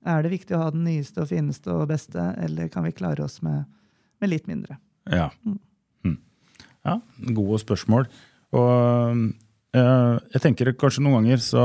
[0.08, 3.22] Er det viktig å ha den nyeste og fineste og beste, eller kan vi klare
[3.28, 3.66] oss med,
[4.24, 4.80] med litt mindre?
[5.12, 5.28] Ja.
[5.46, 6.16] Mm.
[6.88, 6.96] ja.
[7.36, 8.08] Gode spørsmål.
[8.56, 9.26] Og eh,
[9.72, 11.62] jeg tenker kanskje noen ganger så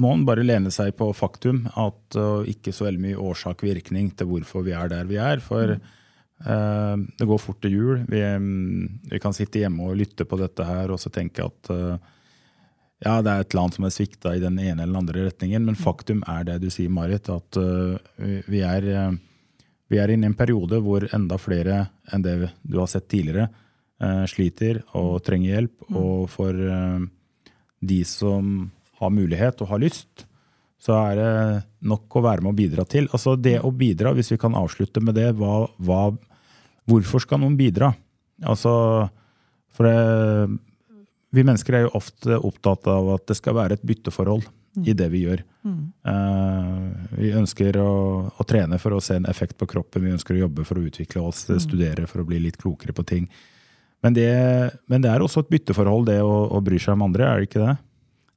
[0.00, 4.30] må man bare lene seg på faktum, at uh, ikke så veldig mye årsak-virkning til
[4.30, 5.42] hvorfor vi er der vi er.
[5.44, 8.00] For eh, det går fort til jul.
[8.08, 11.70] Vi, mm, vi kan sitte hjemme og lytte på dette her og så tenke at
[11.74, 12.10] eh,
[13.04, 15.64] ja, det er et land som er svikta i den ene eller den andre retningen,
[15.66, 17.98] men faktum er det du sier, Marit, at uh,
[18.48, 19.16] vi- er uh,
[19.92, 21.82] vi er inne i en periode hvor enda flere
[22.14, 23.50] enn det du har sett tidligere,
[24.00, 25.74] uh, sliter og trenger hjelp.
[25.92, 27.04] Og for uh,
[27.86, 28.70] de som
[29.00, 30.26] har mulighet og har lyst,
[30.84, 31.32] så er det
[31.88, 33.08] nok å være med å bidra til.
[33.12, 36.02] Altså det å bidra, hvis vi kan avslutte med det, hva, hva,
[36.90, 37.94] hvorfor skal noen bidra?
[38.44, 38.74] Altså,
[39.72, 40.58] for det,
[41.34, 44.44] vi mennesker er jo ofte opptatt av at det skal være et bytteforhold
[44.84, 45.44] i det vi gjør.
[46.10, 46.84] Eh,
[47.20, 47.90] vi ønsker å,
[48.28, 50.84] å trene for å se en effekt på kroppen, vi ønsker å jobbe for å
[50.88, 53.28] utvikle oss, studere for å bli litt klokere på ting.
[54.04, 54.30] Men det,
[54.92, 57.48] men det er også et bytteforhold, det å, å bry seg om andre, er det
[57.48, 57.74] ikke det?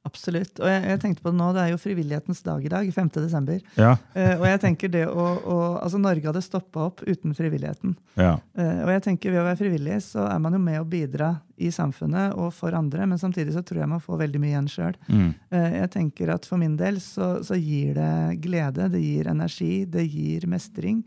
[0.08, 0.60] Absolutt.
[0.62, 3.10] Og jeg, jeg tenkte på det nå, det er jo frivillighetens dag i dag, 5.
[3.18, 3.58] desember.
[3.76, 3.90] Ja.
[4.14, 7.94] Uh, og jeg tenker det å, å Altså, Norge hadde stoppa opp uten frivilligheten.
[8.18, 8.36] ja.
[8.58, 11.32] Uh, og jeg tenker Ved å være frivillig så er man jo med å bidra
[11.58, 14.68] i samfunnet og for andre, men samtidig så tror jeg man får veldig mye igjen
[14.70, 14.98] sjøl.
[15.10, 15.30] Mm.
[15.50, 20.04] Jeg tenker at for min del så, så gir det glede, det gir energi, det
[20.06, 21.00] gir mestring.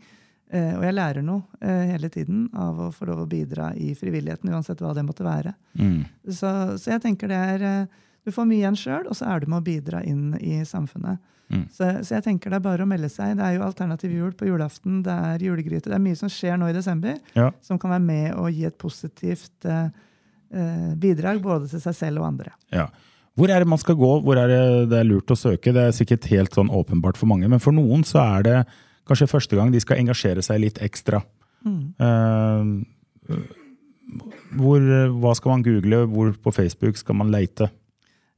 [0.52, 3.94] Eh, og jeg lærer noe eh, hele tiden av å få lov å bidra i
[3.96, 5.54] frivilligheten, uansett hva det måtte være.
[5.80, 6.02] Mm.
[6.28, 9.40] Så, så jeg tenker det er eh, Du får mye igjen sjøl, og så er
[9.42, 11.18] du med å bidra inn i samfunnet.
[11.52, 11.64] Mm.
[11.74, 13.34] Så, så jeg tenker det er bare å melde seg.
[13.36, 15.90] Det er jo alternativ jul på julaften, det er julegryte.
[15.90, 17.48] Det er mye som skjer nå i desember Ja.
[17.64, 19.88] som kan være med og gi et positivt eh,
[20.52, 22.54] eh, bidrag både til seg selv og andre.
[22.72, 22.86] Ja.
[23.36, 24.12] Hvor er det man skal gå?
[24.24, 25.72] Hvor er det det er lurt å søke?
[25.72, 28.56] Det er sikkert helt sånn åpenbart for mange, men for noen så er det
[29.08, 31.22] kanskje første gang de skal engasjere seg litt ekstra.
[31.66, 32.64] Eh,
[34.58, 34.88] hvor,
[35.22, 36.04] hva skal man google?
[36.10, 37.70] Hvor på Facebook skal man leite?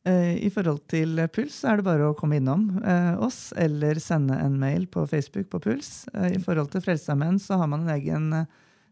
[0.05, 4.37] Eh, I forhold til Puls er det bare å komme innom eh, oss eller sende
[4.37, 6.05] en mail på Facebook på Puls.
[6.13, 8.31] I forhold til Frelsesarmeen så har man en egen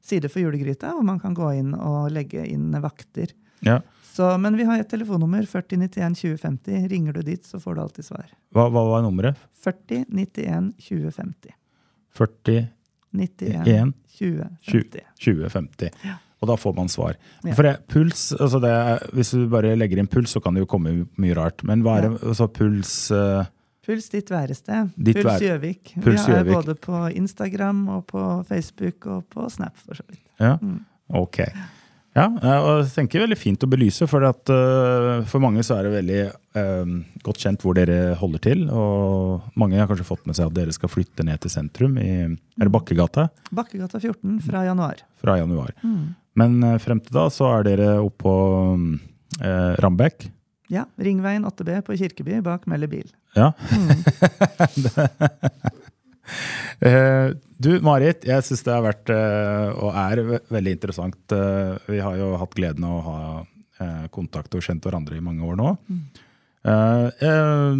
[0.03, 3.35] side for julegryta, hvor man kan gå inn og legge inn vakter.
[3.63, 3.81] Ja.
[4.13, 6.89] Så, men vi har et telefonnummer, 4091 2050.
[6.91, 8.27] Ringer du dit, så får du alltid svar.
[8.53, 9.39] Hva, hva var nummeret?
[9.65, 11.55] 40 91 2050.
[12.19, 12.67] 40
[13.13, 15.97] 91 20, 50.
[16.43, 17.15] Og da får man svar.
[17.47, 17.55] Ja.
[17.55, 18.73] For det, puls, altså det,
[19.15, 21.63] Hvis du bare legger inn puls, så kan det jo komme mye rart.
[21.69, 23.45] Men hva er det, altså puls uh,
[23.83, 24.93] Puls ditt værested.
[24.95, 25.95] Ditt Puls Gjøvik.
[26.05, 29.75] Puls Vi er både på Instagram og på Facebook og på Snap.
[29.79, 30.21] for så vidt.
[30.39, 30.85] Ja, Mm.
[31.09, 31.41] ok.
[32.13, 35.79] Ja, eh, og jeg tenker veldig fint å belyse, for at uh, for mange så
[35.79, 36.19] er det veldig
[36.59, 36.91] uh,
[37.25, 38.67] godt kjent hvor dere holder til.
[38.69, 42.13] Og mange har kanskje fått med seg at dere skal flytte ned til sentrum i
[42.13, 45.01] er det Bakkegata Bakkegata 14 fra januar.
[45.25, 45.73] fra januar.
[45.81, 46.13] Mm.
[46.37, 48.37] Men uh, frem til da så er dere oppe på
[48.77, 50.29] uh, Rambekk.
[50.73, 53.09] Ja, Ringveien 8B på Kirkeby bak Melle bil.
[53.37, 53.53] Ja.
[53.73, 54.05] Mm.
[56.83, 61.19] Eh, du, Marit, jeg syns det har vært eh, og er veldig interessant.
[61.35, 63.21] Eh, Vi har jo hatt gleden av å ha
[64.15, 65.71] kontakt og kjent hverandre i mange år nå.
[66.71, 67.79] Eh,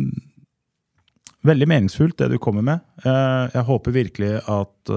[1.43, 2.83] Veldig meningsfullt det du kommer med.
[3.03, 4.91] Jeg håper virkelig at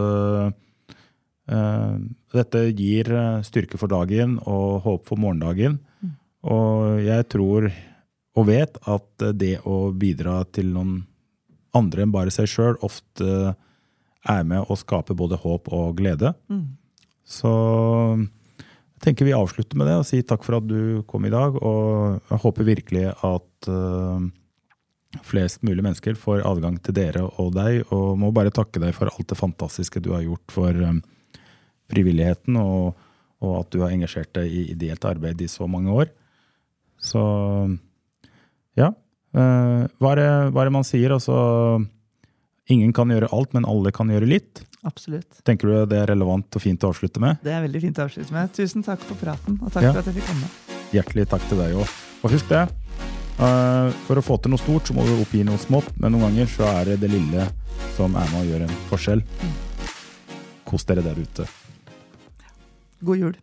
[2.38, 3.10] dette gir
[3.45, 5.80] styrke for dagen og håp for morgendagen.
[6.45, 7.72] Og jeg tror
[8.36, 10.99] og vet at det å bidra til noen
[11.76, 13.56] andre enn bare seg sjøl ofte
[14.26, 16.34] er med å skape både håp og glede.
[16.50, 16.78] Mm.
[17.26, 17.52] Så
[18.96, 21.58] jeg tenker vi avslutter med det og sier takk for at du kom i dag.
[21.62, 24.26] Og jeg håper virkelig at uh,
[25.26, 27.84] flest mulig mennesker får adgang til dere og deg.
[27.94, 31.02] Og må bare takke deg for alt det fantastiske du har gjort for um,
[31.94, 32.96] frivilligheten, og,
[33.44, 36.14] og, at du har engasjert deg i ideelt arbeid i så mange år.
[36.98, 37.22] Så.
[39.36, 41.12] Uh, hva, er det, hva er det man sier?
[41.12, 41.36] Altså
[42.72, 44.64] Ingen kan gjøre alt, men alle kan gjøre litt.
[44.90, 45.42] Absolutt.
[45.46, 47.38] Tenker du det er relevant og fint å avslutte med?
[47.46, 48.50] Det er veldig fint å avslutte med.
[48.58, 49.92] Tusen takk for praten, og takk ja.
[49.94, 50.50] for at jeg fikk komme.
[50.96, 51.94] Hjertelig takk til deg òg.
[52.26, 52.64] Og husk det,
[53.38, 56.32] uh, for å få til noe stort, så må du oppgi noe smått, men noen
[56.32, 57.46] ganger så er det det lille
[57.94, 59.22] som er med å gjøre en forskjell.
[59.22, 59.56] Mm.
[60.66, 61.46] Kos dere der ute.
[63.06, 63.38] God jul.